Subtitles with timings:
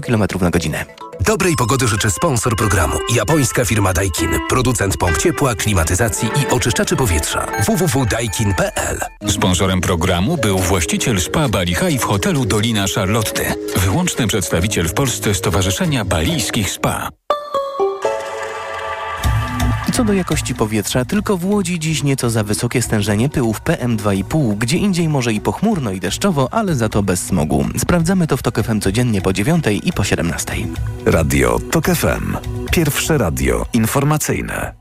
[0.00, 0.84] km na godzinę.
[1.20, 2.98] Dobrej pogody życzy sponsor programu.
[3.14, 4.30] Japońska firma Daikin.
[4.48, 7.46] Producent pomp ciepła, klimatyzacji i oczyszczaczy powietrza.
[7.66, 8.98] www.daikin.pl
[9.28, 13.54] Sponsorem programu był właściciel spa Bali High w hotelu Dolina Charlotte.
[13.76, 17.08] Wyłączny przedstawiciel w Polsce Stowarzyszenia Balijskich Spa.
[19.98, 24.76] Co do jakości powietrza, tylko w Łodzi dziś nieco za wysokie stężenie pyłów PM2,5, gdzie
[24.76, 27.66] indziej może i pochmurno i deszczowo, ale za to bez smogu.
[27.78, 30.54] Sprawdzamy to w TOK FM codziennie po 9 i po 17.
[31.06, 32.36] Radio TOK FM.
[32.70, 34.74] Pierwsze radio informacyjne.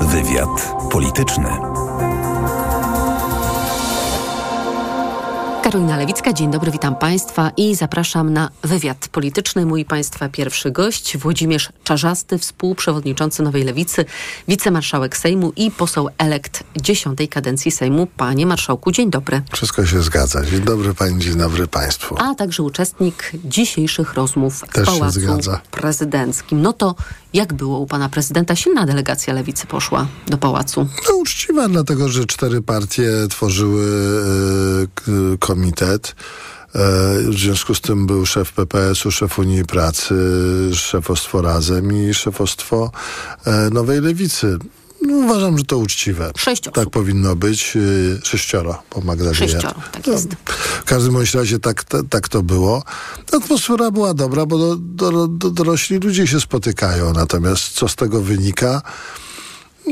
[0.00, 1.69] Wywiad polityczny.
[5.70, 9.66] Karolina Lewicka, dzień dobry, witam Państwa i zapraszam na wywiad polityczny.
[9.66, 14.04] Mój Państwa pierwszy gość, Włodzimierz Czarzasty, współprzewodniczący Nowej Lewicy,
[14.48, 18.06] wicemarszałek Sejmu i poseł elekt dziesiątej kadencji Sejmu.
[18.16, 19.42] Panie Marszałku, dzień dobry.
[19.52, 20.44] Wszystko się zgadza.
[20.44, 22.16] Dzień dobry Pani, dzień dobry Państwu.
[22.18, 25.20] A także uczestnik dzisiejszych rozmów Też w Pałacu.
[25.70, 26.62] Prezydenckim.
[26.62, 26.94] No to
[27.32, 28.56] jak było u Pana Prezydenta?
[28.56, 30.86] Silna delegacja Lewicy poszła do Pałacu.
[31.08, 33.86] No uczciwa, dlatego że cztery partie tworzyły
[35.08, 36.14] e, komitet.
[36.74, 36.82] E,
[37.30, 40.14] w związku z tym był szef PPS-u, szef Unii Pracy,
[40.74, 42.90] szefostwo Razem i szefostwo
[43.46, 44.58] e, Nowej Lewicy.
[45.02, 46.32] No, uważam, że to uczciwe.
[46.72, 47.76] Tak powinno być.
[47.76, 47.80] e,
[48.26, 49.36] Sześcioro, po Magdalenie.
[49.36, 50.28] Sześcioro, tak jest.
[50.80, 52.82] W każdym bądź razie tak, tak, to było.
[53.32, 57.12] Atmosfera była dobra, bo do, do, do, dorośli ludzie się spotykają.
[57.12, 58.82] Natomiast co z tego wynika?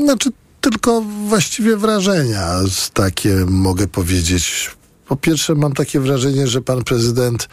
[0.03, 0.29] Znaczy,
[0.61, 2.47] tylko właściwie wrażenia
[2.93, 4.71] takie mogę powiedzieć.
[5.07, 7.49] Po pierwsze, mam takie wrażenie, że pan prezydent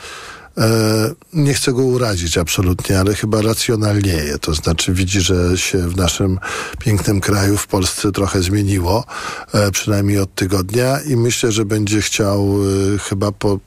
[1.32, 4.38] nie chcę go urazić absolutnie, ale chyba racjonalnieje.
[4.38, 6.38] To znaczy widzi, że się w naszym
[6.78, 9.04] pięknym kraju, w Polsce trochę zmieniło,
[9.52, 12.58] e, przynajmniej od tygodnia i myślę, że będzie chciał
[12.94, 13.58] e, chyba po,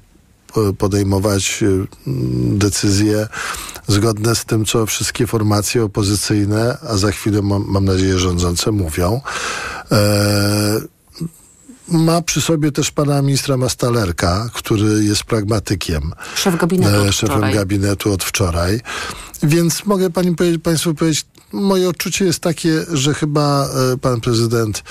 [0.53, 1.67] po- podejmować e,
[2.57, 3.27] decyzje
[3.87, 9.21] zgodne z tym, co wszystkie formacje opozycyjne, a za chwilę mam, nadzieję rządzące mówią.
[9.91, 10.98] E,
[11.91, 16.13] ma przy sobie też pana ministra Mastalerka, który jest pragmatykiem.
[16.35, 17.53] Szef gabinetu e, szefem wczoraj.
[17.53, 18.81] gabinetu od wczoraj.
[19.43, 24.83] Więc mogę pani powiedzieć, państwu powiedzieć, moje odczucie jest takie, że chyba e, pan prezydent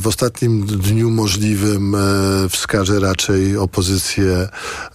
[0.00, 1.98] w ostatnim dniu możliwym e,
[2.48, 4.48] wskaże raczej opozycję,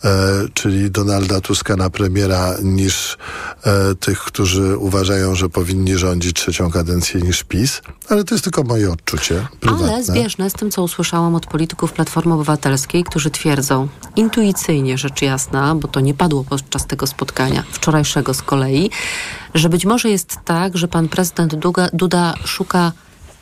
[0.04, 0.14] e,
[0.54, 3.18] czyli Donalda Tuska na premiera, niż
[3.64, 7.82] e, tych, którzy uważają, że powinni rządzić trzecią kadencję niż PiS.
[8.10, 9.94] Ale to jest tylko moje odczucie prywatne.
[9.94, 15.76] Ale zbieżne z tym, co usłyszałam od polityków Platformy Obywatelskiej, którzy twierdzą intuicyjnie, rzecz jasna,
[15.76, 18.90] bo to nie padło podczas tego spotkania, wczorajszego z kolei,
[19.54, 21.56] że być może jest tak, że pan prezydent
[21.94, 22.92] Duda szuka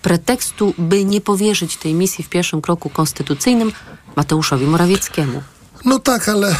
[0.01, 3.71] pretekstu, by nie powierzyć tej misji w pierwszym kroku konstytucyjnym
[4.15, 5.43] Mateuszowi Morawieckiemu.
[5.85, 6.55] No tak, ale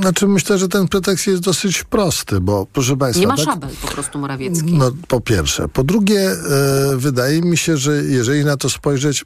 [0.00, 3.20] znaczy myślę, że ten pretekst jest dosyć prosty, bo proszę Państwa...
[3.20, 4.72] Nie ma tak, szabel po prostu Morawiecki.
[4.72, 5.68] No po pierwsze.
[5.68, 6.36] Po drugie, e,
[6.96, 9.24] wydaje mi się, że jeżeli na to spojrzeć,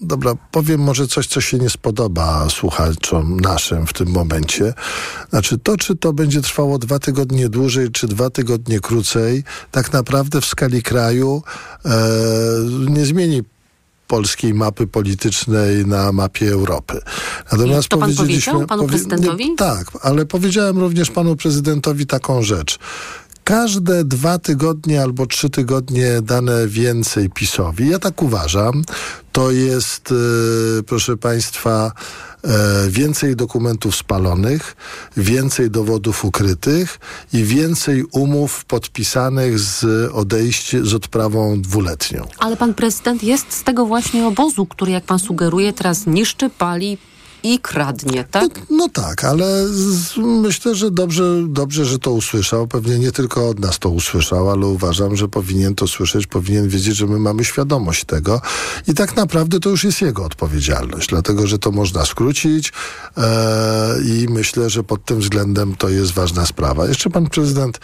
[0.00, 4.74] dobra, powiem może coś, co się nie spodoba słuchaczom naszym w tym momencie.
[5.30, 10.40] Znaczy to, czy to będzie trwało dwa tygodnie dłużej, czy dwa tygodnie krócej, tak naprawdę
[10.40, 11.42] w skali kraju
[11.84, 11.90] e,
[12.88, 13.42] nie zmieni
[14.06, 17.00] polskiej mapy politycznej na mapie Europy.
[17.52, 19.50] Natomiast To pan powiedzieliśmy, powiedział panu prezydentowi?
[19.50, 22.78] Nie, tak, ale powiedziałem również panu prezydentowi taką rzecz.
[23.50, 28.82] Każde dwa tygodnie albo trzy tygodnie dane więcej PiSowi, ja tak uważam,
[29.32, 31.92] to jest, e, proszę Państwa,
[32.44, 34.76] e, więcej dokumentów spalonych,
[35.16, 36.98] więcej dowodów ukrytych
[37.32, 42.26] i więcej umów podpisanych z odejściem, z odprawą dwuletnią.
[42.38, 46.98] Ale pan prezydent jest z tego właśnie obozu, który, jak pan sugeruje, teraz niszczy, pali
[47.42, 48.60] i kradnie, tak?
[48.70, 52.66] No tak, ale z, myślę, że dobrze, dobrze, że to usłyszał.
[52.66, 56.96] Pewnie nie tylko od nas to usłyszał, ale uważam, że powinien to słyszeć, powinien wiedzieć,
[56.96, 58.40] że my mamy świadomość tego.
[58.88, 62.72] I tak naprawdę to już jest jego odpowiedzialność, dlatego że to można skrócić
[63.16, 66.86] e, i myślę, że pod tym względem to jest ważna sprawa.
[66.86, 67.80] Jeszcze pan prezydent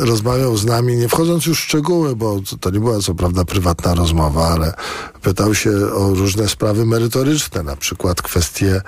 [0.00, 3.94] rozmawiał z nami, nie wchodząc już w szczegóły, bo to- nie była co prawda prywatna
[3.94, 4.74] rozmowa, ale
[5.22, 8.82] pytał się o różne sprawy merytoryczne, na przykład kwestie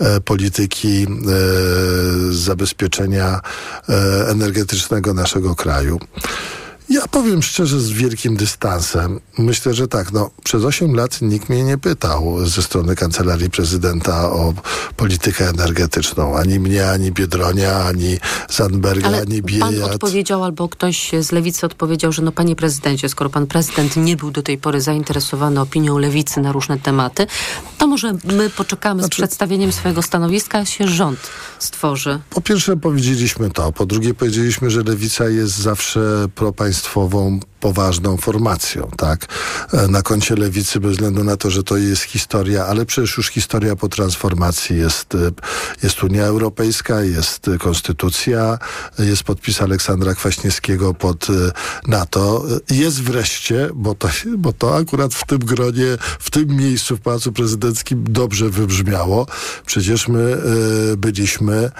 [0.00, 1.06] e, polityki e,
[2.32, 3.40] zabezpieczenia
[3.88, 5.98] e, energetycznego naszego kraju.
[6.90, 9.20] Ja powiem szczerze, z wielkim dystansem.
[9.38, 10.12] Myślę, że tak.
[10.12, 14.54] No, przez 8 lat nikt mnie nie pytał ze strony kancelarii prezydenta o
[14.96, 16.36] politykę energetyczną.
[16.36, 18.18] Ani mnie, ani Biedronia, ani
[18.50, 19.90] Zandberga, Ale ani pan Biejat.
[19.92, 24.30] odpowiedział, albo ktoś z lewicy odpowiedział, że no panie prezydencie, skoro pan prezydent nie był
[24.30, 27.26] do tej pory zainteresowany opinią lewicy na różne tematy,
[27.78, 31.18] to może my poczekamy Znaczy- z przedstawieniem swojego stanowiska, aż się rząd
[31.58, 32.20] stworzy.
[32.30, 36.26] Po pierwsze powiedzieliśmy to, po drugie powiedzieliśmy, że lewica jest zawsze
[36.74, 39.26] propaństwową, poważną formacją, tak?
[39.72, 43.28] E, Na koncie lewicy, bez względu na to, że to jest historia, ale przecież już
[43.28, 45.18] historia po transformacji jest, e,
[45.82, 48.58] jest Unia Europejska, jest Konstytucja,
[48.98, 51.32] jest podpis Aleksandra Kwaśniewskiego pod e,
[51.86, 52.44] NATO.
[52.70, 57.32] Jest wreszcie, bo to, bo to akurat w tym gronie, w tym miejscu w Pałacu
[57.32, 59.26] Prezydenckim dobrze wybrzmiało.
[59.66, 60.36] Przecież my
[60.96, 61.70] byliśmy,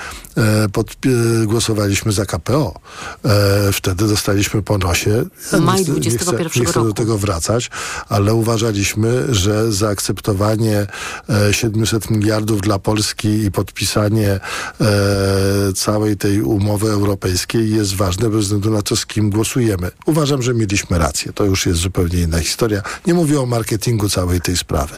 [0.72, 0.96] pod,
[1.46, 2.74] głosowaliśmy za KPO.
[3.72, 5.24] Wtedy dostaliśmy po nosie.
[5.52, 7.70] Ja Maj nie chcę, nie chcę, 21 nie chcę do tego wracać,
[8.08, 10.86] ale uważaliśmy, że zaakceptowanie
[11.28, 14.40] e, 700 miliardów dla Polski i podpisanie e,
[15.74, 19.90] całej tej umowy europejskiej jest ważne bez względu na to, z kim głosujemy.
[20.06, 21.32] Uważam, że mieliśmy rację.
[21.32, 22.82] To już jest zupełnie inna historia.
[23.06, 24.96] Nie mówię o marketingu całej tej sprawy.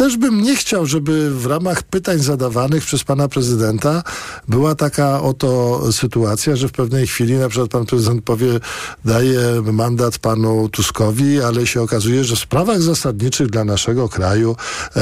[0.00, 4.02] E, też bym nie chciał, żeby w ramach pytań zadawanych przez pana prezydenta
[4.48, 8.60] była taka oto sytuacja, że w pewnej chwili na przykład pan prezydent powie,
[9.04, 9.40] daje
[9.72, 14.56] mandat panu Tuskowi, ale się okazuje, że w sprawach zasadniczych dla naszego kraju
[14.96, 15.00] e,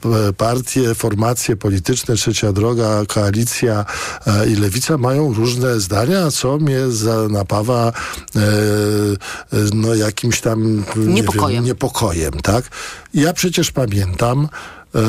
[0.00, 3.84] p- partie, formacje polityczne, Trzecia Droga, Koalicja
[4.26, 7.92] e, i Lewica mają różne zdania, co mnie za, napawa
[8.36, 11.54] e, e, no, jakimś tam nie Niepokojem.
[11.56, 12.64] Wiem, niepokojem, tak?
[13.14, 14.48] Ja przecież pamiętam,
[14.94, 15.00] e,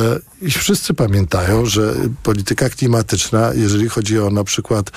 [0.42, 4.92] i wszyscy pamiętają, że polityka klimatyczna, jeżeli chodzi o na przykład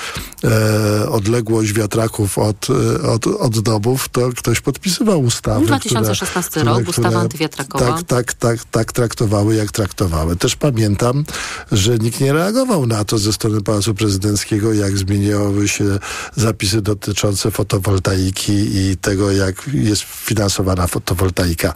[0.44, 5.66] e, odległość wiatraków od, e, od, od domów, to ktoś podpisywał ustawy.
[5.66, 7.86] 2016 które, rok, które, ustawa antywiatrakowa.
[7.86, 10.36] Tak, tak, tak, tak traktowały, jak traktowały.
[10.36, 11.24] Też pamiętam,
[11.72, 15.98] że nikt nie reagował na to ze strony Pałacu Prezydenckiego, jak zmieniały się
[16.36, 21.74] zapisy dotyczące fotowoltaiki i tego, jak jest finansowana fotowoltaika.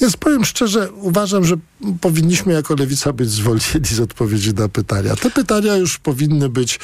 [0.00, 1.56] Więc powiem szczerze, uważam, że
[2.00, 5.16] powinniśmy jako lewica być zwolnieni z odpowiedzi na pytania.
[5.16, 6.78] Te pytania już powinny być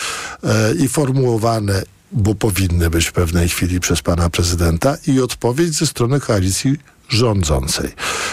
[0.45, 1.83] e, i formułowane
[2.13, 6.77] bo powinny być w pewnej chwili przez pana prezydenta i odpowiedź ze strony koalicji
[7.09, 7.93] rządzącej,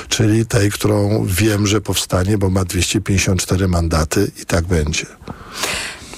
[0.10, 5.06] czyli tej, którą wiem, że powstanie, bo ma 254 mandaty i tak będzie.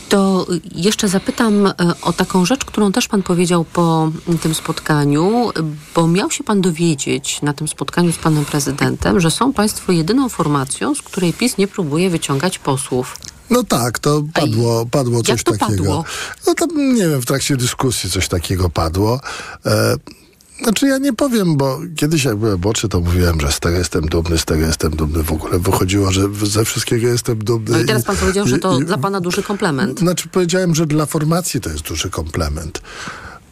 [0.09, 4.11] To jeszcze zapytam e, o taką rzecz, którą też pan powiedział po
[4.41, 5.51] tym spotkaniu,
[5.95, 10.29] bo miał się pan dowiedzieć na tym spotkaniu z panem prezydentem, że są państwo jedyną
[10.29, 13.17] formacją, z której PiS nie próbuje wyciągać posłów.
[13.49, 15.83] No tak, to padło, padło coś jak to takiego.
[15.83, 16.03] padło?
[16.47, 19.19] No tam, nie wiem, w trakcie dyskusji coś takiego padło.
[19.65, 19.95] E,
[20.63, 24.05] znaczy ja nie powiem, bo kiedyś jak byłem młodszy, to mówiłem, że z tego jestem
[24.05, 25.23] dumny, z tego jestem dumny.
[25.23, 27.71] W ogóle wychodziło, że ze wszystkiego jestem dumny.
[27.71, 29.99] No i teraz pan powiedział, że to i- dla pana duży komplement.
[29.99, 32.81] Znaczy powiedziałem, że dla formacji to jest duży komplement.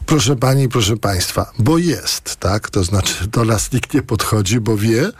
[0.06, 2.70] Proszę pani, proszę państwa, bo jest, tak?
[2.70, 5.10] To znaczy do nas nikt nie podchodzi, bo wie,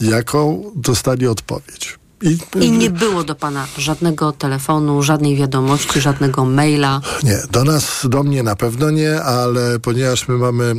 [0.00, 1.98] jaką dostanie odpowiedź.
[2.22, 7.00] I, I nie było do pana żadnego telefonu, żadnej wiadomości, żadnego maila.
[7.22, 10.74] Nie, do nas, do mnie na pewno nie, ale ponieważ my mamy.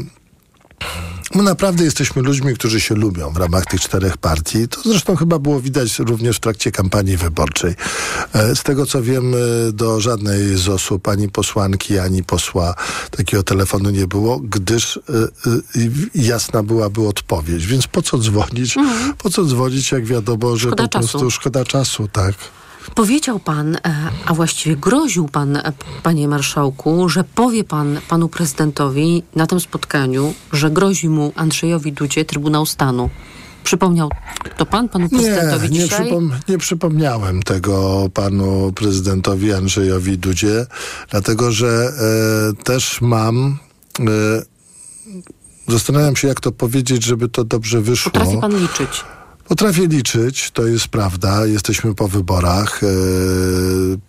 [1.36, 4.68] My naprawdę jesteśmy ludźmi, którzy się lubią w ramach tych czterech partii.
[4.68, 7.75] To zresztą chyba było widać również w trakcie kampanii wyborczej.
[8.33, 12.75] E, Z tego co wiem, e, do żadnej z osób, ani posłanki, ani posła
[13.12, 15.01] takiego telefonu nie było, gdyż e,
[16.16, 17.66] jasna byłaby odpowiedź.
[17.66, 18.75] Więc po co dzwonić?
[19.18, 20.74] Po co dzwonić, jak wiadomo, że Mhm.
[20.77, 21.07] Szkoda po czasu.
[21.19, 22.36] prostu szkoda czasu, tak?
[22.96, 23.80] Powiedział pan, e,
[24.26, 25.74] a właściwie groził pan, e,
[26.04, 32.25] panie marszałku, że powie pan panu prezydentowi na tym spotkaniu, że grozi mu Andrzejowi Dudzie
[32.25, 33.10] Trybunał Stanu.
[33.63, 34.10] Przypomniał
[34.58, 36.12] to pan panu prezydentowi nie, nie, dzisiaj?
[36.12, 40.65] przypom- nie przypomniałem tego panu prezydentowi Andrzejowi Dudzie,
[41.10, 41.92] dlatego że
[42.60, 43.58] e, też mam.
[44.00, 44.04] E,
[45.68, 48.12] zastanawiam się, jak to powiedzieć, żeby to dobrze wyszło.
[48.12, 49.04] Potrafi pan liczyć.
[49.48, 51.46] Potrafię liczyć, to jest prawda.
[51.46, 52.84] Jesteśmy po wyborach.
[52.84, 52.88] E,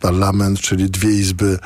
[0.01, 1.59] parlament, czyli dwie izby,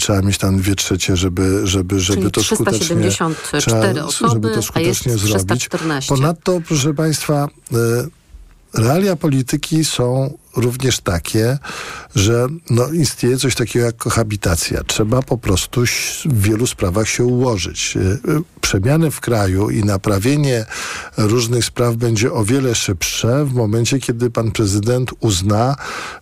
[0.00, 4.48] trzeba mieć tam dwie trzecie, żeby, żeby, żeby Czyli to skutecznie, 374 trzeba, osoby, żeby
[4.48, 5.46] a to jest skutecznie zrobić.
[5.46, 6.08] 314.
[6.08, 7.76] Ponadto, proszę Państwa, e,
[8.82, 11.58] realia polityki są również takie,
[12.14, 14.84] że no, istnieje coś takiego jak kohabitacja.
[14.84, 15.84] Trzeba po prostu
[16.24, 17.96] w wielu sprawach się ułożyć.
[17.96, 18.18] Y, y,
[18.60, 20.66] przemiany w kraju i naprawienie
[21.16, 25.76] różnych spraw będzie o wiele szybsze w momencie, kiedy pan prezydent uzna,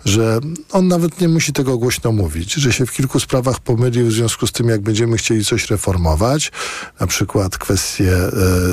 [0.05, 4.13] że on nawet nie musi tego głośno mówić, że się w kilku sprawach pomylił w
[4.13, 6.53] związku z tym, jak będziemy chcieli coś reformować,
[7.01, 8.31] na przykład kwestie e,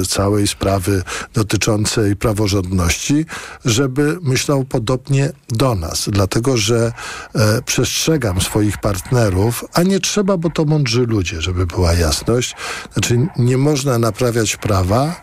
[0.08, 3.26] całej sprawy dotyczącej praworządności,
[3.66, 6.92] żeby myślał podobnie do nas, dlatego że
[7.36, 12.56] e, przestrzegam swoich partnerów, a nie trzeba, bo to mądrzy ludzie, żeby była jasność.
[12.94, 15.14] Znaczy nie można naprawiać prawa e,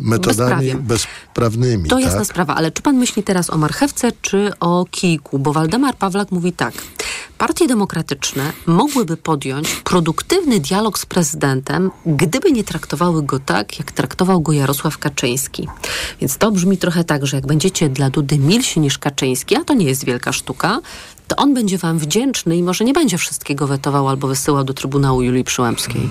[0.00, 1.88] metodami bezprawnymi.
[1.88, 2.04] To tak?
[2.04, 5.38] jasna sprawa, ale czy pan myśli teraz o marchewce czy o kijku?
[5.38, 6.74] Bo Waldemar Pawlak mówi tak.
[7.38, 14.40] Partie demokratyczne mogłyby podjąć produktywny dialog z prezydentem, gdyby nie traktowały go tak, jak traktował
[14.40, 15.68] go Jarosław Kaczyński.
[16.20, 19.74] Więc to brzmi trochę tak, że jak będziecie dla Dudy milsi niż Kaczyński, a to
[19.74, 20.80] nie jest wielka sztuka,
[21.28, 25.22] to on będzie wam wdzięczny i może nie będzie wszystkiego wetował albo wysyłał do Trybunału
[25.22, 26.08] Julii Przyłębskiej.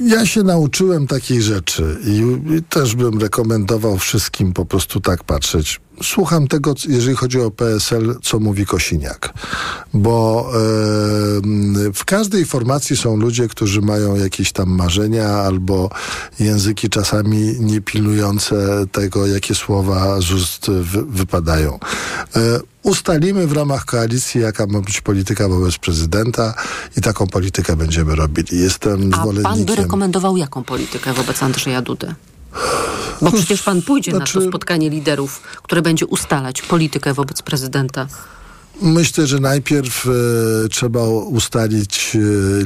[0.00, 2.22] Ja się nauczyłem takiej rzeczy i,
[2.56, 5.80] i też bym rekomendował wszystkim po prostu tak patrzeć.
[6.02, 9.34] Słucham tego, jeżeli chodzi o PSL, co mówi Kosiniak.
[9.94, 10.56] Bo e,
[11.94, 15.90] w każdej formacji są ludzie, którzy mają jakieś tam marzenia albo
[16.38, 21.78] języki czasami niepilnujące tego, jakie słowa z ust wy, wypadają.
[22.36, 26.54] E, ustalimy w ramach koalicji, jaka ma być polityka wobec prezydenta
[26.96, 28.60] i taką politykę będziemy robili.
[28.60, 29.76] Jestem A pan by zwolennikiem...
[29.76, 32.14] rekomendował jaką politykę wobec Andrzeja Dudy?
[33.22, 38.06] Bo przecież pan pójdzie na to Znaczy- spotkanie liderów, które będzie ustalać politykę wobec prezydenta.
[38.82, 42.18] Myślę, że najpierw e, trzeba ustalić e,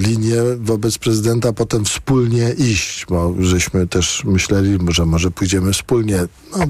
[0.02, 6.26] linię wobec prezydenta, potem wspólnie iść, bo żeśmy też myśleli, że może pójdziemy wspólnie.
[6.56, 6.64] No,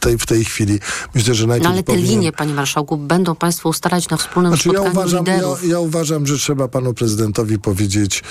[0.00, 0.78] tej, w tej chwili
[1.14, 4.52] myślę, że najpierw No ale te powinien- linie, panie marszałku, będą państwo ustalać na wspólnym
[4.52, 5.68] Znaczy, ja spotkaniu uważam, ja, liderów.
[5.68, 8.22] ja uważam, że trzeba panu prezydentowi powiedzieć e,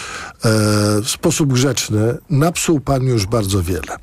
[1.02, 3.98] w sposób grzeczny, napsuł pan już bardzo wiele.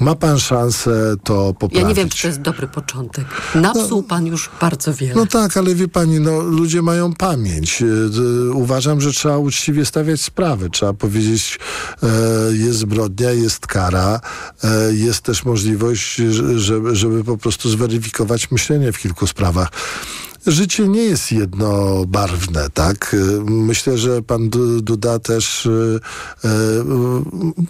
[0.00, 1.82] Ma pan szansę to poprawić.
[1.82, 3.24] Ja nie wiem, czy to jest dobry początek.
[3.54, 5.14] Napsuł pan już bardzo wiele.
[5.14, 7.82] No tak, ale wie pani, no, ludzie mają pamięć.
[7.82, 7.86] E,
[8.54, 10.70] Uważam, że trzeba uczciwie stawiać sprawy.
[10.70, 11.58] Trzeba powiedzieć,
[12.02, 12.06] e,
[12.56, 14.20] jest zbrodnia, jest kara,
[14.64, 19.68] e, jest też możliwość, że- żeby, żeby po prostu zweryfikować myślenie w kilku sprawach.
[20.46, 23.16] Życie nie jest jednobarwne, tak?
[23.44, 25.66] Myślę, że pan Du- Duda też.
[25.66, 26.50] E, e,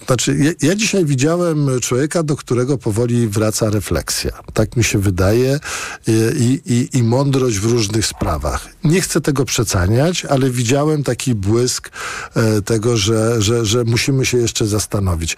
[0.06, 4.30] znaczy, ja, ja dzisiaj widziałem człowieka, do którego powoli wraca refleksja.
[4.54, 5.54] Tak mi się wydaje.
[5.54, 5.60] E,
[6.38, 8.68] I, i, i mądrość w różnych sprawach.
[8.84, 11.90] Nie chcę tego przeceniać, ale widziałem taki błysk
[12.64, 15.36] tego, że, że, że musimy się jeszcze zastanowić.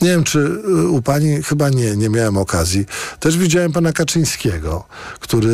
[0.00, 2.86] Nie wiem, czy e, u pani, chyba nie, nie miałem okazji.
[3.20, 4.84] Też widziałem pana Kaczyńskiego,
[5.20, 5.48] który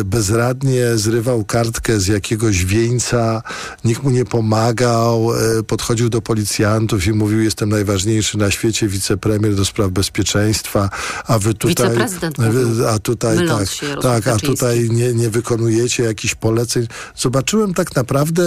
[0.00, 3.42] e, bezradnie zrywał kartkę z jakiegoś wieńca,
[3.84, 9.54] nikt mu nie pomagał, e, podchodził do policjantów i mówił, jestem najważniejszy na świecie, wicepremier
[9.54, 10.90] do spraw bezpieczeństwa,
[11.26, 11.96] a wy tutaj...
[12.88, 13.68] A tutaj tak,
[14.02, 16.86] tak, a tutaj nie, nie wykonujecie jakichś poleceń.
[17.16, 18.42] Zobaczyłem tak naprawdę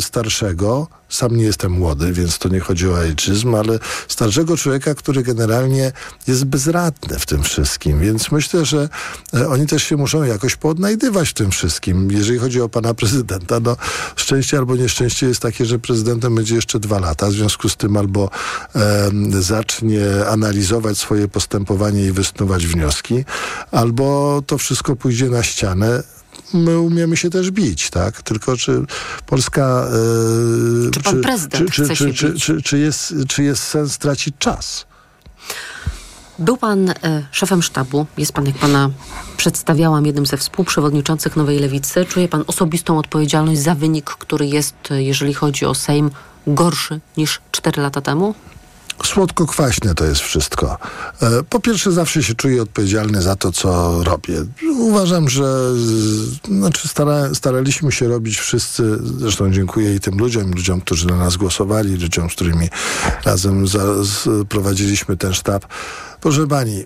[0.00, 3.78] starszego, sam nie jestem młody, więc to nie chodzi o ageizm, ale
[4.08, 5.92] starszego człowieka, który generalnie
[6.26, 8.00] jest bezradny w tym wszystkim.
[8.00, 8.88] Więc myślę, że
[9.34, 12.10] e, oni też się muszą jakoś poodnajdywać w tym wszystkim.
[12.10, 13.76] Jeżeli chodzi o pana prezydenta, no
[14.16, 17.26] szczęście albo nieszczęście jest takie, że prezydentem będzie jeszcze dwa lata.
[17.26, 18.30] W związku z tym albo
[18.74, 23.24] em, zacznie analizować swoje postępowanie i wysnuwać wnioski,
[23.70, 26.02] albo to wszystko pójdzie na ścianę
[26.54, 28.22] my umiemy się też bić, tak?
[28.22, 28.84] Tylko czy
[29.26, 29.86] Polska...
[30.86, 32.44] e, Czy pan prezydent czy, chce czy, się czy, bić?
[32.44, 34.86] czy, czy, jest, czy jest sens tracić czas?
[36.38, 36.94] Był pan e,
[37.30, 38.90] szefem sztabu, jest pan, jak pana
[39.36, 42.04] przedstawiałam, jednym ze współprzewodniczących Nowej Lewicy.
[42.04, 46.10] Czuje pan osobistą odpowiedzialność za wynik, który jest, e, jeżeli chodzi o Sejm,
[46.46, 48.34] gorszy niż 4 lata temu?
[49.04, 50.78] Słodko-kwaśne to jest wszystko.
[51.22, 54.34] E, Po pierwsze, zawsze się czuję odpowiedzialny za to, co robię.
[54.78, 55.70] Uważam, że
[56.48, 61.36] znaczy stara, staraliśmy się robić wszyscy, zresztą dziękuję i tym ludziom, ludziom, którzy na nas
[61.36, 62.68] głosowali, ludziom, z którymi
[63.24, 65.66] razem za, z, prowadziliśmy ten sztab.
[66.20, 66.84] Proszę pani,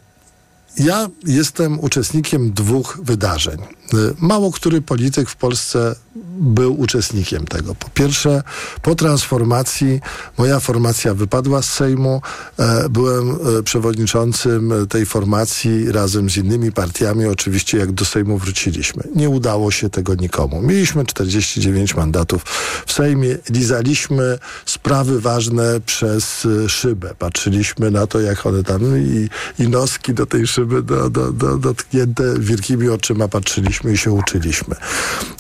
[0.79, 3.59] ja jestem uczestnikiem dwóch wydarzeń.
[3.95, 5.95] Y, Mało który polityk w Polsce
[6.41, 7.75] był uczestnikiem tego.
[7.75, 8.43] Po pierwsze,
[8.83, 10.01] po transformacji
[10.39, 12.23] moja formacja wypadła z Sejmu.
[12.59, 19.03] E, Byłem e, przewodniczącym tej formacji razem z innymi partiami, oczywiście jak do Sejmu wróciliśmy.
[19.15, 20.63] Nie udało się tego nikomu.
[20.63, 22.43] Mieliśmy 49 mandatów
[22.87, 27.15] w Sejmie, lizaliśmy sprawy ważne przez e, szybę.
[27.19, 29.29] Patrzyliśmy na to, jak one tam i,
[29.59, 34.13] i noski do tej szyby były do, do, do, dotknięte, wielkimi oczyma patrzyliśmy i się
[34.13, 34.75] uczyliśmy.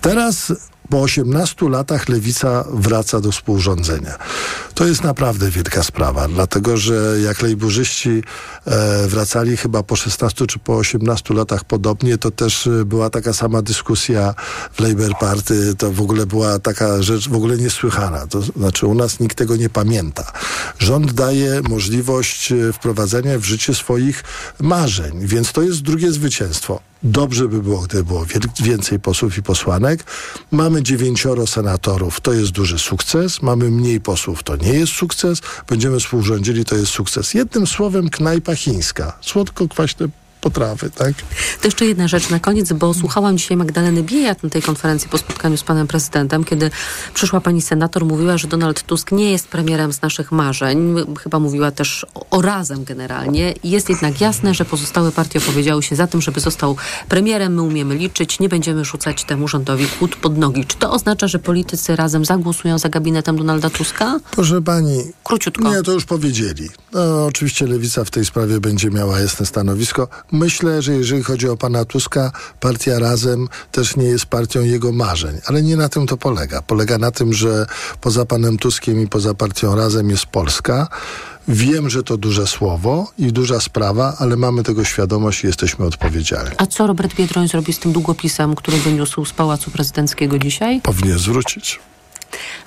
[0.00, 0.52] Teraz
[0.90, 4.18] po 18 latach lewica wraca do współrządzenia.
[4.74, 8.22] To jest naprawdę wielka sprawa, dlatego że jak lejburzyści
[8.66, 13.32] e, wracali chyba po 16 czy po 18 latach podobnie, to też e, była taka
[13.32, 14.34] sama dyskusja
[14.72, 15.74] w Labour Party.
[15.74, 18.26] To w ogóle była taka rzecz w ogóle niesłychana.
[18.26, 20.32] To znaczy u nas nikt tego nie pamięta.
[20.78, 24.24] Rząd daje możliwość e, wprowadzenia w życie swoich
[24.60, 26.80] marzeń, więc to jest drugie zwycięstwo.
[27.06, 28.26] Dobrze by było, gdyby było
[28.62, 30.04] więcej posłów i posłanek.
[30.50, 33.42] Mamy dziewięcioro senatorów, to jest duży sukces.
[33.42, 35.40] Mamy mniej posłów, to nie jest sukces.
[35.68, 37.34] Będziemy współrządzili, to jest sukces.
[37.34, 39.18] Jednym słowem, knajpa chińska.
[39.20, 40.08] Słodko-kwaśne
[40.46, 41.14] potrawy, tak?
[41.60, 45.18] To jeszcze jedna rzecz na koniec, bo słuchałam dzisiaj Magdaleny Biejat na tej konferencji po
[45.18, 46.70] spotkaniu z panem prezydentem, kiedy
[47.14, 50.94] przyszła pani senator, mówiła, że Donald Tusk nie jest premierem z naszych marzeń.
[51.22, 53.54] Chyba mówiła też o, razem generalnie.
[53.64, 56.76] Jest jednak jasne, że pozostałe partie opowiedziały się za tym, żeby został
[57.08, 57.54] premierem.
[57.54, 60.64] My umiemy liczyć, nie będziemy rzucać temu rządowi kłód pod nogi.
[60.64, 64.20] Czy to oznacza, że politycy razem zagłosują za gabinetem Donalda Tuska?
[64.30, 64.98] Proszę pani.
[65.24, 65.74] Króciutko.
[65.74, 66.68] Nie, to już powiedzieli.
[66.96, 70.08] No, oczywiście Lewica w tej sprawie będzie miała jasne stanowisko.
[70.32, 75.40] Myślę, że jeżeli chodzi o pana Tuska, partia Razem też nie jest partią jego marzeń.
[75.46, 76.62] Ale nie na tym to polega.
[76.62, 77.66] Polega na tym, że
[78.00, 80.88] poza panem Tuskiem i poza partią Razem jest Polska.
[81.48, 86.50] Wiem, że to duże słowo i duża sprawa, ale mamy tego świadomość i jesteśmy odpowiedzialni.
[86.58, 90.80] A co Robert Biedroń zrobi z tym długopisem, który wyniósł z Pałacu Prezydenckiego dzisiaj?
[90.80, 91.80] Powinien zwrócić.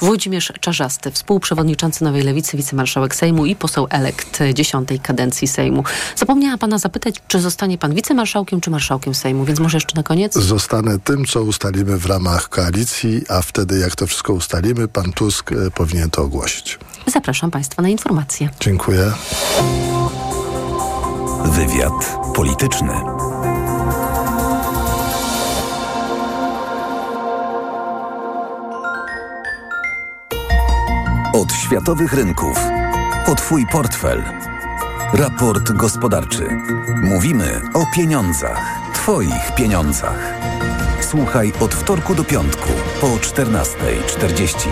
[0.02, 5.84] Włodzimierz Czarzasty, współprzewodniczący Nowej Lewicy, wicemarszałek Sejmu i poseł elekt dziesiątej kadencji Sejmu.
[6.16, 10.34] Zapomniała pana zapytać, czy zostanie pan wicemarszałkiem, czy marszałkiem Sejmu, więc może jeszcze na koniec?
[10.34, 15.52] Zostanę tym, co ustalimy w ramach koalicji, a wtedy jak to wszystko ustalimy, pan Tusk
[15.52, 16.80] e, powinien to ogłosić.
[17.08, 18.50] Zapraszam państwa na informacje.
[18.60, 19.12] Dziękuję.
[21.46, 23.29] Wywiad polityczny.
[31.40, 32.58] Od światowych rynków.
[33.28, 34.24] O Twój portfel.
[35.14, 36.48] Raport gospodarczy.
[37.04, 38.92] Mówimy o pieniądzach.
[38.94, 40.34] Twoich pieniądzach.
[41.02, 42.70] Słuchaj od wtorku do piątku
[43.02, 44.70] po 14.40.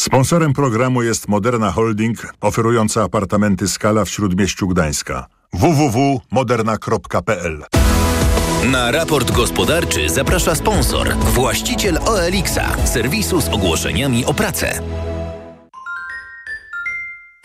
[0.00, 5.26] Sponsorem programu jest Moderna Holding, oferująca apartamenty Skala w Śródmieściu Gdańska.
[5.52, 7.79] www.moderna.pl
[8.64, 14.80] Na raport gospodarczy zaprasza sponsor, właściciel OLX-a, serwisu z ogłoszeniami o pracę.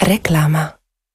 [0.01, 0.84] Reklama.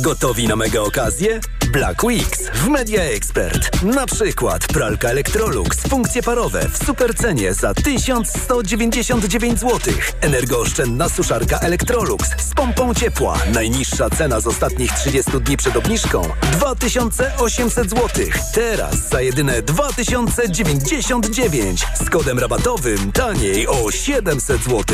[0.00, 1.40] Gotowi na mega okazję?
[1.72, 3.82] Black Weeks w Media Expert.
[3.82, 9.94] Na przykład pralka Electrolux, funkcje parowe w supercenie za 1199 zł.
[10.20, 13.38] Energooszczędna suszarka Electrolux z pompą ciepła.
[13.54, 18.08] Najniższa cena z ostatnich 30 dni przed obniżką 2800 zł.
[18.54, 24.84] Teraz za jedyne 2099 z kodem rabatowym taniej o 700 zł.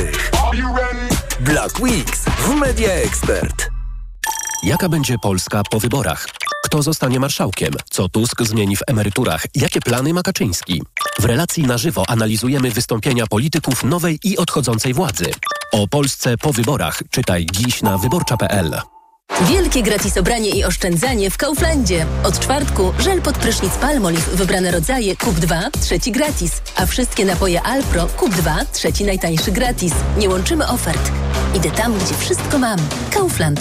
[1.41, 3.70] Black Weeks w Media Expert.
[4.63, 6.27] Jaka będzie Polska po wyborach?
[6.65, 7.75] Kto zostanie marszałkiem?
[7.91, 9.47] Co Tusk zmieni w emeryturach?
[9.55, 10.83] Jakie plany ma Kaczyński?
[11.19, 15.31] W relacji na żywo analizujemy wystąpienia polityków nowej i odchodzącej władzy.
[15.73, 18.81] O Polsce po wyborach czytaj dziś na wyborcza.pl.
[19.41, 22.07] Wielkie gratis obranie i oszczędzanie w Kauflandzie.
[22.25, 26.53] Od czwartku żel pod prysznic Palmolive wybrane rodzaje kup 2, trzeci gratis.
[26.77, 29.93] A wszystkie napoje Alpro kup 2, trzeci najtańszy gratis.
[30.19, 31.13] Nie łączymy ofert.
[31.55, 32.79] Idę tam, gdzie wszystko mam.
[33.11, 33.61] Kaufland.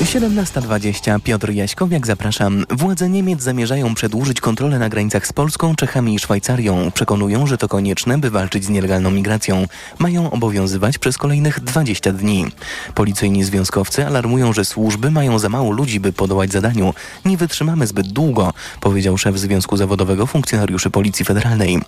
[0.00, 2.64] 17.20 Piotr Jaśkowiak, zapraszam.
[2.70, 6.90] Władze Niemiec zamierzają przedłużyć kontrolę na granicach z Polską, Czechami i Szwajcarią.
[6.90, 9.66] Przekonują, że to konieczne, by walczyć z nielegalną migracją.
[9.98, 12.46] Mają obowiązywać przez kolejnych 20 dni.
[12.94, 16.94] Policyjni związkowcy alarmują, że służby mają za mało ludzi, by podołać zadaniu.
[17.24, 21.78] Nie wytrzymamy zbyt długo, powiedział szef Związku Zawodowego Funkcjonariuszy Policji Federalnej.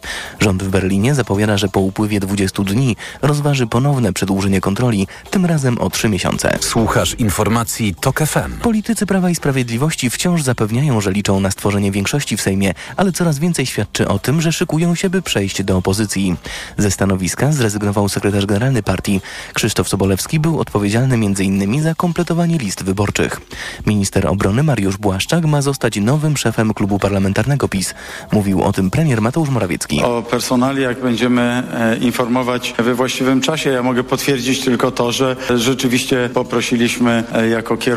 [0.41, 5.79] Rząd w Berlinie zapowiada, że po upływie 20 dni rozważy ponowne przedłużenie kontroli, tym razem
[5.79, 6.59] o 3 miesiące.
[6.61, 8.59] Słuchasz informacji TOK FM.
[8.63, 13.39] Politycy Prawa i Sprawiedliwości wciąż zapewniają, że liczą na stworzenie większości w Sejmie, ale coraz
[13.39, 16.37] więcej świadczy o tym, że szykują się, by przejść do opozycji.
[16.79, 19.21] Ze stanowiska zrezygnował sekretarz generalny partii.
[19.55, 21.83] Krzysztof Sobolewski był odpowiedzialny m.in.
[21.83, 23.41] za kompletowanie list wyborczych.
[23.87, 27.95] Minister obrony Mariusz Błaszczak ma zostać nowym szefem klubu parlamentarnego PiS.
[28.33, 30.03] Mówił o tym premier Mateusz Morawiecki.
[30.03, 31.43] O personaliach będziemy
[31.75, 33.71] e, informować we właściwym czasie.
[33.71, 37.92] Ja mogę potwierdzić tylko to, że rzeczywiście poprosiliśmy e, jako kierownictwo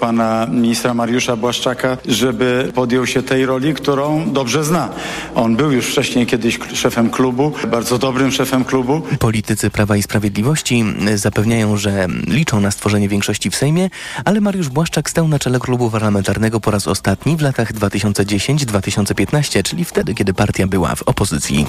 [0.00, 4.88] pana ministra Mariusza Błaszczaka, żeby podjął się tej roli, którą dobrze zna.
[5.34, 9.02] On był już wcześniej kiedyś szefem klubu, bardzo dobrym szefem klubu.
[9.18, 13.90] Politycy Prawa i Sprawiedliwości zapewniają, że liczą na stworzenie większości w Sejmie,
[14.24, 19.84] ale Mariusz Błaszczak stał na czele klubu parlamentarnego po raz ostatni w latach 2010-2015, czyli
[19.84, 21.66] wtedy, kiedy partia była w opozycji.